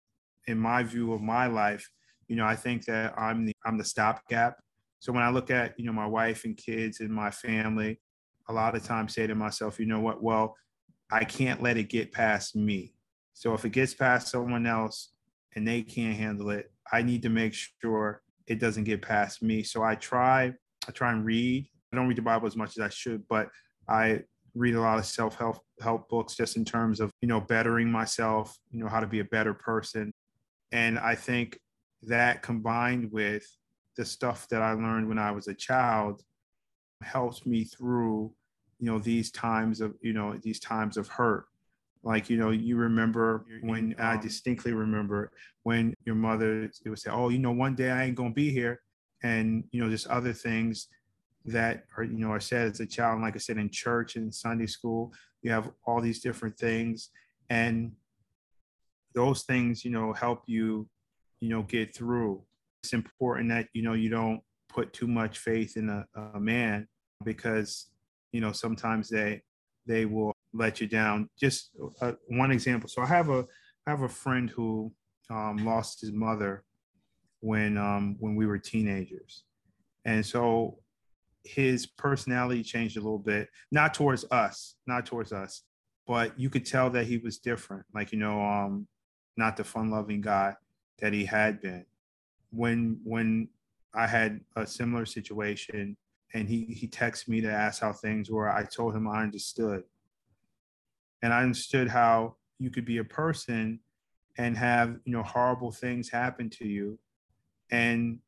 in 0.46 0.58
my 0.58 0.82
view 0.82 1.12
of 1.12 1.20
my 1.20 1.46
life 1.46 1.88
you 2.28 2.36
know 2.36 2.44
i 2.44 2.56
think 2.56 2.84
that 2.84 3.18
i'm 3.18 3.46
the 3.46 3.54
i'm 3.64 3.78
the 3.78 3.84
stopgap. 3.84 4.56
So 5.04 5.12
when 5.12 5.22
I 5.22 5.28
look 5.28 5.50
at, 5.50 5.78
you 5.78 5.84
know, 5.84 5.92
my 5.92 6.06
wife 6.06 6.46
and 6.46 6.56
kids 6.56 7.00
and 7.00 7.10
my 7.10 7.30
family, 7.30 8.00
a 8.48 8.52
lot 8.54 8.74
of 8.74 8.84
times 8.84 9.14
say 9.14 9.26
to 9.26 9.34
myself, 9.34 9.78
you 9.78 9.84
know 9.84 10.00
what, 10.00 10.22
well, 10.22 10.56
I 11.12 11.24
can't 11.24 11.62
let 11.62 11.76
it 11.76 11.90
get 11.90 12.10
past 12.10 12.56
me. 12.56 12.94
So 13.34 13.52
if 13.52 13.66
it 13.66 13.72
gets 13.72 13.92
past 13.92 14.28
someone 14.28 14.66
else 14.66 15.12
and 15.54 15.68
they 15.68 15.82
can't 15.82 16.16
handle 16.16 16.48
it, 16.48 16.72
I 16.90 17.02
need 17.02 17.20
to 17.20 17.28
make 17.28 17.52
sure 17.52 18.22
it 18.46 18.58
doesn't 18.58 18.84
get 18.84 19.02
past 19.02 19.42
me. 19.42 19.62
So 19.62 19.82
I 19.82 19.94
try, 19.94 20.52
I 20.86 20.92
try 20.92 21.12
and 21.12 21.24
read. 21.24 21.66
I 21.92 21.96
don't 21.96 22.08
read 22.08 22.18
the 22.18 22.22
Bible 22.22 22.46
as 22.46 22.56
much 22.56 22.76
as 22.76 22.80
I 22.80 22.88
should, 22.88 23.22
but 23.28 23.48
I 23.88 24.22
read 24.54 24.74
a 24.74 24.80
lot 24.80 24.98
of 24.98 25.06
self-help 25.06 25.58
help 25.80 26.08
books 26.08 26.36
just 26.36 26.56
in 26.56 26.64
terms 26.64 27.00
of, 27.00 27.10
you 27.20 27.28
know, 27.28 27.40
bettering 27.40 27.90
myself, 27.90 28.56
you 28.70 28.80
know, 28.80 28.88
how 28.88 29.00
to 29.00 29.06
be 29.06 29.20
a 29.20 29.24
better 29.24 29.54
person. 29.54 30.12
And 30.72 30.98
I 30.98 31.14
think 31.14 31.58
that 32.02 32.42
combined 32.42 33.10
with 33.12 33.46
the 33.96 34.04
stuff 34.04 34.48
that 34.48 34.62
I 34.62 34.72
learned 34.72 35.08
when 35.08 35.18
I 35.18 35.30
was 35.30 35.48
a 35.48 35.54
child 35.54 36.22
helps 37.02 37.46
me 37.46 37.64
through, 37.64 38.32
you 38.78 38.86
know, 38.86 38.98
these 38.98 39.30
times 39.30 39.80
of, 39.80 39.94
you 40.00 40.12
know, 40.12 40.38
these 40.42 40.60
times 40.60 40.96
of 40.96 41.08
hurt. 41.08 41.46
Like, 42.04 42.30
you 42.30 42.36
know, 42.36 42.50
you 42.50 42.76
remember 42.76 43.44
mm-hmm. 43.50 43.68
when 43.68 43.94
I 43.98 44.12
uh-huh. 44.12 44.22
distinctly 44.22 44.72
remember 44.72 45.32
when 45.62 45.94
your 46.04 46.14
mother 46.14 46.64
it 46.64 46.88
would 46.88 46.98
say, 46.98 47.10
Oh, 47.10 47.28
you 47.30 47.38
know, 47.38 47.52
one 47.52 47.74
day 47.74 47.90
I 47.90 48.04
ain't 48.04 48.16
gonna 48.16 48.30
be 48.30 48.50
here. 48.50 48.80
And, 49.22 49.64
you 49.72 49.82
know, 49.82 49.90
just 49.90 50.06
other 50.08 50.32
things 50.32 50.88
that 51.46 51.84
are, 51.96 52.04
you 52.04 52.18
know, 52.18 52.30
are 52.30 52.40
said 52.40 52.70
as 52.70 52.80
a 52.80 52.86
child. 52.86 53.14
And 53.14 53.22
like 53.22 53.34
I 53.34 53.38
said, 53.38 53.56
in 53.56 53.70
church 53.70 54.16
and 54.16 54.34
Sunday 54.34 54.66
school, 54.66 55.12
you 55.42 55.50
have 55.50 55.70
all 55.86 56.00
these 56.00 56.20
different 56.20 56.58
things. 56.58 57.10
And 57.48 57.92
those 59.14 59.42
things, 59.44 59.84
you 59.84 59.90
know, 59.90 60.12
help 60.12 60.42
you, 60.46 60.88
you 61.40 61.48
know, 61.48 61.62
get 61.62 61.94
through 61.94 62.42
it's 62.84 62.92
important 62.92 63.48
that 63.48 63.66
you 63.72 63.82
know 63.82 63.94
you 63.94 64.10
don't 64.10 64.42
put 64.68 64.92
too 64.92 65.06
much 65.06 65.38
faith 65.38 65.78
in 65.78 65.88
a, 65.88 66.04
a 66.34 66.38
man 66.38 66.86
because 67.24 67.86
you 68.30 68.42
know 68.42 68.52
sometimes 68.52 69.08
they 69.08 69.40
they 69.86 70.04
will 70.04 70.33
let 70.54 70.80
you 70.80 70.86
down. 70.86 71.28
Just 71.38 71.70
uh, 72.00 72.12
one 72.28 72.50
example. 72.52 72.88
So 72.88 73.02
i 73.02 73.06
have 73.06 73.28
a 73.28 73.44
i 73.86 73.90
have 73.90 74.02
a 74.02 74.08
friend 74.08 74.48
who 74.48 74.92
um, 75.30 75.58
lost 75.58 76.00
his 76.00 76.12
mother 76.12 76.64
when 77.40 77.76
um, 77.76 78.16
when 78.20 78.36
we 78.36 78.46
were 78.46 78.58
teenagers. 78.58 79.44
And 80.04 80.24
so 80.24 80.78
his 81.44 81.86
personality 81.86 82.62
changed 82.62 82.96
a 82.96 83.00
little 83.00 83.18
bit 83.18 83.48
not 83.70 83.92
towards 83.92 84.24
us 84.30 84.76
not 84.86 85.04
towards 85.04 85.30
us 85.30 85.64
but 86.06 86.38
you 86.38 86.50
could 86.50 86.66
tell 86.66 86.90
that 86.90 87.06
he 87.06 87.18
was 87.18 87.38
different. 87.38 87.84
Like 87.94 88.12
you 88.12 88.18
know 88.18 88.42
um 88.42 88.86
not 89.36 89.56
the 89.56 89.64
fun 89.64 89.90
loving 89.90 90.20
guy 90.20 90.54
that 91.00 91.12
he 91.12 91.24
had 91.24 91.60
been. 91.60 91.84
When 92.50 93.00
when 93.04 93.48
I 93.94 94.06
had 94.06 94.40
a 94.56 94.66
similar 94.66 95.06
situation 95.06 95.96
and 96.34 96.48
he 96.48 96.64
he 96.66 96.88
texted 96.88 97.28
me 97.28 97.40
to 97.40 97.50
ask 97.50 97.80
how 97.80 97.92
things 97.92 98.30
were, 98.30 98.50
I 98.50 98.64
told 98.64 98.94
him 98.94 99.08
I 99.08 99.22
understood. 99.22 99.84
And 101.24 101.32
I 101.32 101.42
understood 101.42 101.88
how 101.88 102.36
you 102.58 102.70
could 102.70 102.84
be 102.84 102.98
a 102.98 103.04
person 103.04 103.80
and 104.36 104.54
have, 104.58 104.96
you 105.06 105.12
know, 105.14 105.22
horrible 105.22 105.72
things 105.72 106.10
happen 106.10 106.50
to 106.50 106.68
you. 106.68 106.98
And, 107.70 108.18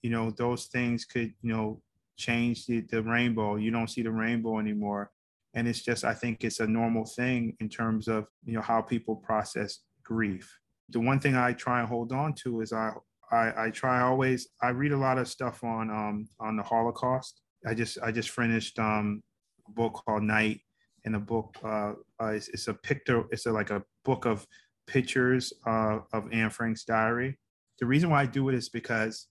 you 0.00 0.08
know, 0.08 0.30
those 0.30 0.64
things 0.64 1.04
could, 1.04 1.34
you 1.42 1.52
know, 1.52 1.82
change 2.16 2.64
the, 2.64 2.80
the 2.80 3.02
rainbow. 3.02 3.56
You 3.56 3.70
don't 3.70 3.90
see 3.90 4.00
the 4.00 4.10
rainbow 4.10 4.58
anymore. 4.58 5.10
And 5.52 5.68
it's 5.68 5.82
just, 5.82 6.04
I 6.04 6.14
think 6.14 6.42
it's 6.42 6.60
a 6.60 6.66
normal 6.66 7.04
thing 7.04 7.54
in 7.60 7.68
terms 7.68 8.08
of, 8.08 8.28
you 8.46 8.54
know, 8.54 8.62
how 8.62 8.80
people 8.80 9.16
process 9.16 9.80
grief. 10.02 10.58
The 10.88 11.00
one 11.00 11.20
thing 11.20 11.36
I 11.36 11.52
try 11.52 11.80
and 11.80 11.88
hold 11.88 12.12
on 12.12 12.32
to 12.44 12.62
is 12.62 12.72
I 12.72 12.92
I, 13.30 13.66
I 13.66 13.70
try 13.70 14.02
always. 14.02 14.48
I 14.60 14.68
read 14.68 14.92
a 14.92 14.96
lot 14.96 15.18
of 15.18 15.26
stuff 15.26 15.64
on 15.64 15.90
um, 15.90 16.28
on 16.38 16.56
the 16.56 16.62
Holocaust. 16.62 17.40
I 17.66 17.74
just 17.74 17.98
I 18.02 18.12
just 18.12 18.30
finished 18.30 18.78
um, 18.78 19.22
a 19.66 19.70
book 19.72 20.02
called 20.04 20.22
Night, 20.22 20.60
and 21.04 21.16
a 21.16 21.20
book 21.20 21.56
uh, 21.64 21.92
uh, 22.20 22.26
it's, 22.26 22.48
it's, 22.48 22.68
a 22.68 22.74
picture. 22.74 23.24
It's 23.30 23.46
a, 23.46 23.52
like 23.52 23.70
a 23.70 23.82
book 24.04 24.24
of 24.24 24.46
pictures 24.86 25.52
uh, 25.66 25.98
of 26.12 26.32
Anne 26.32 26.50
Frank's 26.50 26.84
diary. 26.84 27.38
The 27.80 27.86
reason 27.86 28.10
why 28.10 28.22
I 28.22 28.26
do 28.26 28.48
it 28.48 28.54
is 28.54 28.68
because 28.68 29.26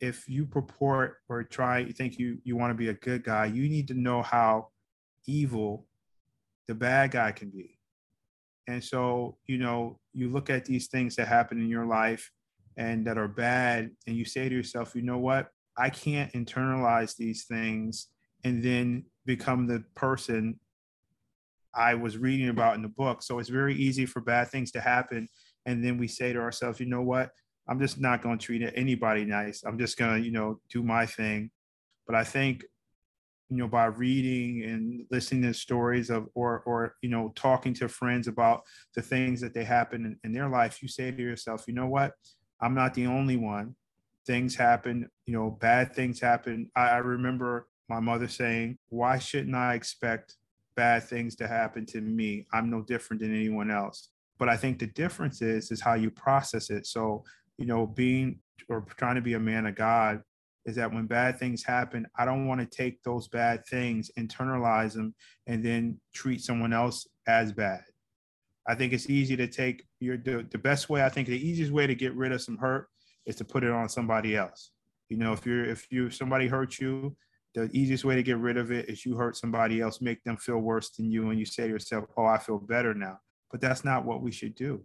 if 0.00 0.28
you 0.28 0.46
purport 0.46 1.18
or 1.28 1.44
try, 1.44 1.78
you 1.78 1.92
think 1.92 2.18
you 2.18 2.38
you 2.44 2.56
want 2.56 2.70
to 2.70 2.74
be 2.74 2.88
a 2.88 2.94
good 2.94 3.24
guy, 3.24 3.46
you 3.46 3.68
need 3.68 3.88
to 3.88 3.94
know 3.94 4.22
how 4.22 4.68
evil 5.26 5.86
the 6.66 6.74
bad 6.74 7.12
guy 7.12 7.32
can 7.32 7.50
be. 7.50 7.78
And 8.66 8.82
so, 8.82 9.36
you 9.46 9.58
know, 9.58 9.98
you 10.12 10.30
look 10.30 10.48
at 10.50 10.64
these 10.64 10.88
things 10.88 11.16
that 11.16 11.28
happen 11.28 11.60
in 11.60 11.68
your 11.68 11.86
life 11.86 12.30
and 12.76 13.06
that 13.06 13.18
are 13.18 13.28
bad, 13.28 13.90
and 14.06 14.16
you 14.16 14.24
say 14.24 14.48
to 14.48 14.54
yourself, 14.54 14.94
you 14.94 15.02
know 15.02 15.18
what? 15.18 15.48
I 15.76 15.90
can't 15.90 16.32
internalize 16.32 17.16
these 17.16 17.44
things 17.44 18.08
and 18.42 18.62
then 18.62 19.04
become 19.26 19.66
the 19.66 19.84
person 19.94 20.58
I 21.76 21.94
was 21.94 22.18
reading 22.18 22.48
about 22.48 22.76
in 22.76 22.82
the 22.82 22.88
book. 22.88 23.22
So 23.22 23.38
it's 23.38 23.48
very 23.48 23.74
easy 23.74 24.06
for 24.06 24.20
bad 24.20 24.48
things 24.48 24.70
to 24.72 24.80
happen. 24.80 25.28
And 25.66 25.84
then 25.84 25.98
we 25.98 26.08
say 26.08 26.32
to 26.32 26.40
ourselves, 26.40 26.80
you 26.80 26.86
know 26.86 27.02
what? 27.02 27.30
I'm 27.68 27.80
just 27.80 27.98
not 27.98 28.22
going 28.22 28.38
to 28.38 28.44
treat 28.44 28.62
anybody 28.74 29.24
nice. 29.24 29.62
I'm 29.64 29.78
just 29.78 29.96
going 29.96 30.20
to, 30.20 30.24
you 30.26 30.32
know, 30.32 30.60
do 30.70 30.82
my 30.82 31.06
thing. 31.06 31.50
But 32.06 32.14
I 32.14 32.24
think, 32.24 32.64
you 33.48 33.56
know, 33.56 33.68
by 33.68 33.86
reading 33.86 34.62
and 34.64 35.06
listening 35.10 35.42
to 35.42 35.54
stories 35.54 36.10
of, 36.10 36.28
or, 36.34 36.62
or, 36.66 36.96
you 37.00 37.08
know, 37.08 37.32
talking 37.34 37.72
to 37.74 37.88
friends 37.88 38.28
about 38.28 38.62
the 38.94 39.02
things 39.02 39.40
that 39.40 39.54
they 39.54 39.64
happen 39.64 40.04
in, 40.04 40.18
in 40.24 40.32
their 40.32 40.48
life, 40.48 40.82
you 40.82 40.88
say 40.88 41.10
to 41.10 41.22
yourself, 41.22 41.64
you 41.66 41.74
know 41.74 41.86
what? 41.86 42.12
I'm 42.60 42.74
not 42.74 42.94
the 42.94 43.06
only 43.06 43.36
one. 43.36 43.74
Things 44.26 44.54
happen, 44.54 45.08
you 45.26 45.34
know, 45.34 45.50
bad 45.50 45.94
things 45.94 46.20
happen. 46.20 46.70
I, 46.74 46.88
I 46.90 46.96
remember 46.98 47.68
my 47.88 48.00
mother 48.00 48.28
saying, 48.28 48.78
why 48.88 49.18
shouldn't 49.18 49.54
I 49.54 49.74
expect 49.74 50.36
bad 50.76 51.04
things 51.04 51.36
to 51.36 51.48
happen 51.48 51.86
to 51.86 52.00
me? 52.00 52.46
I'm 52.52 52.70
no 52.70 52.82
different 52.82 53.22
than 53.22 53.34
anyone 53.34 53.70
else. 53.70 54.08
But 54.38 54.48
I 54.48 54.56
think 54.56 54.78
the 54.78 54.86
difference 54.88 55.42
is, 55.42 55.70
is 55.70 55.80
how 55.80 55.94
you 55.94 56.10
process 56.10 56.70
it. 56.70 56.86
So, 56.86 57.24
you 57.56 57.66
know, 57.66 57.86
being 57.86 58.40
or 58.68 58.84
trying 58.96 59.14
to 59.16 59.20
be 59.20 59.34
a 59.34 59.40
man 59.40 59.66
of 59.66 59.76
God 59.76 60.22
is 60.64 60.76
that 60.76 60.92
when 60.92 61.06
bad 61.06 61.38
things 61.38 61.62
happen, 61.62 62.06
I 62.16 62.24
don't 62.24 62.46
want 62.46 62.60
to 62.60 62.66
take 62.66 63.02
those 63.02 63.28
bad 63.28 63.66
things, 63.66 64.10
internalize 64.18 64.94
them, 64.94 65.14
and 65.46 65.64
then 65.64 66.00
treat 66.14 66.40
someone 66.40 66.72
else 66.72 67.06
as 67.26 67.52
bad. 67.52 67.82
I 68.66 68.74
think 68.74 68.92
it's 68.92 69.10
easy 69.10 69.36
to 69.36 69.46
take 69.46 69.84
your 70.00 70.16
the, 70.16 70.46
the 70.50 70.58
best 70.58 70.88
way. 70.88 71.04
I 71.04 71.10
think 71.10 71.28
the 71.28 71.48
easiest 71.48 71.72
way 71.72 71.86
to 71.86 71.94
get 71.94 72.14
rid 72.14 72.32
of 72.32 72.40
some 72.40 72.56
hurt 72.56 72.88
is 73.26 73.36
to 73.36 73.44
put 73.44 73.62
it 73.62 73.70
on 73.70 73.88
somebody 73.88 74.36
else. 74.36 74.70
You 75.10 75.18
know, 75.18 75.34
if 75.34 75.44
you're 75.44 75.64
if 75.66 75.86
you 75.90 76.10
somebody 76.10 76.48
hurt 76.48 76.78
you, 76.78 77.14
the 77.54 77.70
easiest 77.72 78.04
way 78.04 78.16
to 78.16 78.22
get 78.22 78.38
rid 78.38 78.56
of 78.56 78.72
it 78.72 78.88
is 78.88 79.06
you 79.06 79.16
hurt 79.16 79.36
somebody 79.36 79.80
else, 79.80 80.00
make 80.00 80.22
them 80.24 80.36
feel 80.36 80.58
worse 80.58 80.90
than 80.90 81.10
you, 81.10 81.30
and 81.30 81.38
you 81.38 81.46
say 81.46 81.64
to 81.64 81.68
yourself, 81.68 82.04
"Oh, 82.16 82.26
I 82.26 82.38
feel 82.38 82.58
better 82.58 82.94
now." 82.94 83.20
But 83.50 83.60
that's 83.60 83.84
not 83.84 84.04
what 84.04 84.22
we 84.22 84.32
should 84.32 84.54
do. 84.56 84.84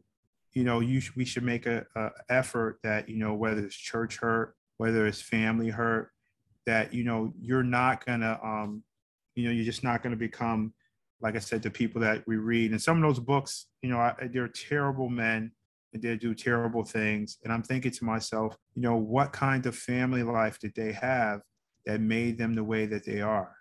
You 0.53 0.63
know, 0.63 0.79
you 0.79 0.99
sh- 0.99 1.15
we 1.15 1.25
should 1.25 1.43
make 1.43 1.65
a, 1.65 1.85
a 1.95 2.09
effort 2.29 2.79
that 2.83 3.09
you 3.09 3.17
know 3.17 3.33
whether 3.33 3.65
it's 3.65 3.75
church 3.75 4.17
hurt, 4.17 4.55
whether 4.77 5.07
it's 5.07 5.21
family 5.21 5.69
hurt, 5.69 6.11
that 6.65 6.93
you 6.93 7.03
know 7.03 7.33
you're 7.39 7.63
not 7.63 8.05
gonna, 8.05 8.39
um, 8.43 8.83
you 9.35 9.45
know, 9.45 9.51
you're 9.51 9.65
just 9.65 9.83
not 9.83 10.03
gonna 10.03 10.15
become, 10.15 10.73
like 11.21 11.35
I 11.35 11.39
said, 11.39 11.63
the 11.63 11.71
people 11.71 12.01
that 12.01 12.23
we 12.27 12.37
read. 12.37 12.71
And 12.71 12.81
some 12.81 12.97
of 12.97 13.03
those 13.03 13.19
books, 13.19 13.67
you 13.81 13.89
know, 13.89 13.99
I, 13.99 14.13
they're 14.31 14.47
terrible 14.47 15.09
men 15.09 15.51
and 15.93 16.03
they 16.03 16.15
do 16.17 16.35
terrible 16.35 16.83
things. 16.83 17.39
And 17.43 17.51
I'm 17.51 17.63
thinking 17.63 17.91
to 17.91 18.05
myself, 18.05 18.55
you 18.75 18.83
know, 18.83 18.95
what 18.95 19.33
kind 19.33 19.65
of 19.65 19.75
family 19.75 20.21
life 20.21 20.59
did 20.59 20.75
they 20.75 20.91
have 20.91 21.41
that 21.89 22.01
made 22.01 22.37
them 22.37 22.53
the 22.53 22.63
way 22.63 22.85
that 22.85 23.03
they 23.03 23.19
are. 23.19 23.55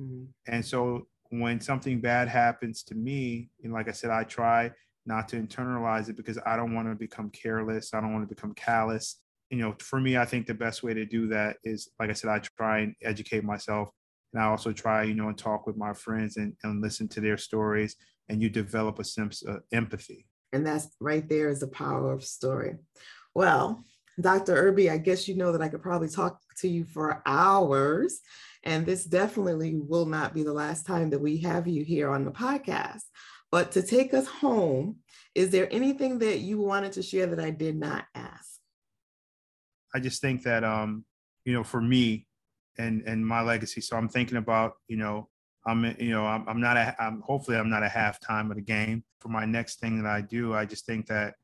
Mm-hmm. 0.00 0.24
And 0.46 0.64
so 0.64 1.06
when 1.28 1.60
something 1.60 2.00
bad 2.00 2.26
happens 2.26 2.82
to 2.84 2.94
me, 2.94 3.50
and 3.62 3.74
like 3.74 3.88
I 3.88 3.92
said, 3.92 4.10
I 4.10 4.24
try 4.24 4.72
not 5.04 5.28
to 5.28 5.36
internalize 5.36 6.08
it 6.08 6.16
because 6.16 6.38
I 6.46 6.56
don't 6.56 6.74
want 6.74 6.88
to 6.88 6.94
become 6.94 7.28
careless. 7.28 7.92
I 7.92 8.00
don't 8.00 8.14
want 8.14 8.26
to 8.26 8.34
become 8.34 8.54
callous. 8.54 9.20
You 9.50 9.58
know, 9.58 9.74
for 9.80 10.00
me, 10.00 10.16
I 10.16 10.24
think 10.24 10.46
the 10.46 10.54
best 10.54 10.82
way 10.82 10.94
to 10.94 11.04
do 11.04 11.28
that 11.28 11.56
is, 11.62 11.90
like 12.00 12.08
I 12.08 12.14
said, 12.14 12.30
I 12.30 12.38
try 12.38 12.78
and 12.78 12.94
educate 13.02 13.44
myself. 13.44 13.90
And 14.32 14.42
I 14.42 14.46
also 14.46 14.72
try, 14.72 15.02
you 15.02 15.14
know, 15.14 15.28
and 15.28 15.36
talk 15.36 15.66
with 15.66 15.76
my 15.76 15.92
friends 15.92 16.38
and, 16.38 16.54
and 16.62 16.80
listen 16.80 17.06
to 17.08 17.20
their 17.20 17.36
stories. 17.36 17.96
And 18.30 18.40
you 18.40 18.48
develop 18.48 18.98
a 18.98 19.04
sense 19.04 19.42
of 19.42 19.60
empathy. 19.72 20.26
And 20.54 20.66
that's 20.66 20.88
right 21.00 21.28
there 21.28 21.50
is 21.50 21.60
the 21.60 21.68
power 21.68 22.12
of 22.12 22.24
story. 22.24 22.76
Well, 23.34 23.84
Dr. 24.20 24.54
Irby, 24.54 24.90
I 24.90 24.98
guess 24.98 25.28
you 25.28 25.36
know 25.36 25.52
that 25.52 25.62
I 25.62 25.68
could 25.68 25.82
probably 25.82 26.08
talk 26.08 26.40
to 26.58 26.68
you 26.68 26.84
for 26.84 27.22
hours. 27.24 28.20
And 28.64 28.84
this 28.84 29.04
definitely 29.04 29.76
will 29.76 30.06
not 30.06 30.34
be 30.34 30.42
the 30.42 30.52
last 30.52 30.86
time 30.86 31.10
that 31.10 31.20
we 31.20 31.38
have 31.38 31.68
you 31.68 31.84
here 31.84 32.10
on 32.10 32.24
the 32.24 32.30
podcast. 32.30 33.02
But 33.50 33.72
to 33.72 33.82
take 33.82 34.12
us 34.12 34.26
home, 34.26 34.96
is 35.34 35.50
there 35.50 35.68
anything 35.72 36.18
that 36.18 36.40
you 36.40 36.60
wanted 36.60 36.92
to 36.92 37.02
share 37.02 37.26
that 37.26 37.40
I 37.40 37.50
did 37.50 37.76
not 37.76 38.04
ask? 38.14 38.58
I 39.94 40.00
just 40.00 40.20
think 40.20 40.42
that, 40.42 40.64
um, 40.64 41.04
you 41.44 41.52
know, 41.52 41.64
for 41.64 41.80
me 41.80 42.26
and 42.78 43.02
and 43.06 43.26
my 43.26 43.40
legacy. 43.40 43.80
So 43.80 43.96
I'm 43.96 44.08
thinking 44.08 44.36
about, 44.36 44.74
you 44.86 44.96
know, 44.96 45.28
I'm, 45.66 45.84
you 45.98 46.10
know, 46.10 46.26
I'm, 46.26 46.46
I'm 46.48 46.60
not 46.60 46.76
a, 46.76 46.94
I'm 47.02 47.22
hopefully 47.22 47.56
I'm 47.56 47.70
not 47.70 47.82
a 47.82 47.88
halftime 47.88 48.50
of 48.50 48.56
the 48.56 48.62
game. 48.62 49.04
For 49.20 49.28
my 49.28 49.44
next 49.44 49.80
thing 49.80 50.02
that 50.02 50.10
I 50.10 50.20
do, 50.20 50.54
I 50.54 50.64
just 50.64 50.84
think 50.84 51.06
that 51.06 51.34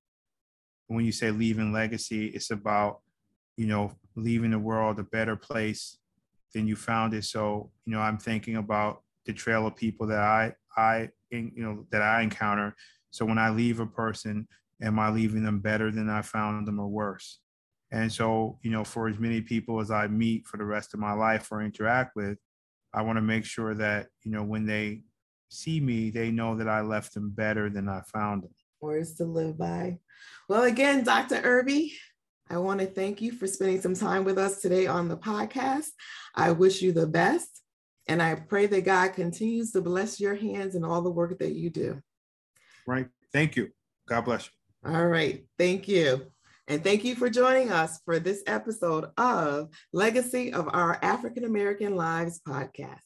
when 0.87 1.05
you 1.05 1.13
say 1.13 1.31
leaving 1.31 1.73
legacy, 1.73 2.27
it's 2.29 2.51
about, 2.51 3.01
you 3.57 3.67
know, 3.67 3.93
leaving 4.17 4.51
the 4.51 4.59
world 4.59 4.99
a 4.99 5.05
better 5.05 5.37
place 5.37 5.99
than 6.53 6.67
you 6.67 6.77
found 6.77 7.15
it. 7.15 7.25
So, 7.25 7.71
you 7.85 7.93
know, 7.93 8.01
I'm 8.01 8.19
thinking 8.19 8.57
about 8.57 9.03
the 9.27 9.33
trail 9.33 9.67
of 9.67 9.77
people 9.77 10.07
that 10.09 10.19
I, 10.19 10.53
I, 10.77 11.09
you 11.31 11.53
know, 11.57 11.87
that 11.91 12.03
I 12.03 12.23
encounter. 12.23 12.75
So 13.11 13.25
when 13.25 13.39
I 13.39 13.51
leave 13.51 13.81
a 13.81 13.87
person, 13.87 14.47
am 14.83 14.99
I 14.99 15.11
leaving 15.11 15.43
them 15.45 15.61
better 15.61 15.91
than 15.91 16.09
I 16.11 16.23
found 16.23 16.67
them 16.67 16.79
or 16.79 16.89
worse? 16.89 17.41
And 17.91 18.13
so, 18.13 18.59
you 18.63 18.71
know, 18.71 18.85
for 18.85 19.09
as 19.09 19.19
many 19.19 19.41
people 19.41 19.81
as 19.81 19.91
I 19.91 20.09
meet 20.09 20.47
for 20.47 20.57
the 20.57 20.65
rest 20.65 20.95
of 20.95 21.01
my 21.01 21.13
life 21.13 21.51
or 21.51 21.63
interact 21.63 22.17
with, 22.17 22.39
I 22.93 23.03
want 23.03 23.17
to 23.17 23.23
make 23.23 23.45
sure 23.45 23.75
that, 23.75 24.09
you 24.23 24.31
know, 24.31 24.43
when 24.43 24.67
they 24.67 25.03
see 25.49 25.81
me, 25.81 26.11
they 26.11 26.31
know 26.31 26.57
that 26.57 26.69
I 26.69 26.81
left 26.81 27.15
them 27.15 27.31
better 27.31 27.71
than 27.71 27.89
I 27.89 28.03
found 28.13 28.43
them. 28.43 28.55
Words 28.81 29.15
to 29.15 29.25
live 29.25 29.59
by. 29.59 29.99
Well, 30.49 30.65
again, 30.65 31.05
Dr. 31.05 31.41
Irby, 31.43 31.95
I 32.51 32.59
want 32.59 32.81
to 32.81 32.87
thank 32.87 33.23
you 33.23 33.33
for 33.33 33.47
spending 33.47 33.81
some 33.81 33.95
time 33.95 34.25
with 34.25 34.39
us 34.39 34.61
today 34.61 34.87
on 34.87 35.09
the 35.09 35.17
podcast. 35.17 35.89
I 36.35 36.53
wish 36.53 36.83
you 36.83 36.93
the 36.93 37.07
best, 37.07 37.63
and 38.07 38.23
I 38.23 38.35
pray 38.35 38.67
that 38.67 38.85
God 38.85 39.15
continues 39.15 39.73
to 39.73 39.81
bless 39.81 40.21
your 40.21 40.35
hands 40.35 40.75
and 40.75 40.85
all 40.85 41.03
the 41.03 41.11
work 41.11 41.39
that 41.39 41.53
you 41.53 41.71
do. 41.71 42.01
Right. 42.87 43.07
Thank 43.33 43.57
you. 43.57 43.71
God 44.07 44.27
bless 44.27 44.51
you. 44.85 44.95
All 44.95 45.07
right. 45.07 45.47
Thank 45.59 45.89
you. 45.89 46.27
And 46.69 46.83
thank 46.83 47.05
you 47.05 47.15
for 47.15 47.29
joining 47.29 47.71
us 47.71 48.01
for 48.05 48.19
this 48.19 48.43
episode 48.47 49.07
of 49.17 49.69
Legacy 49.93 50.53
of 50.53 50.69
Our 50.73 50.99
African 51.03 51.45
American 51.45 51.97
Lives 51.97 52.41
podcast. 52.47 53.01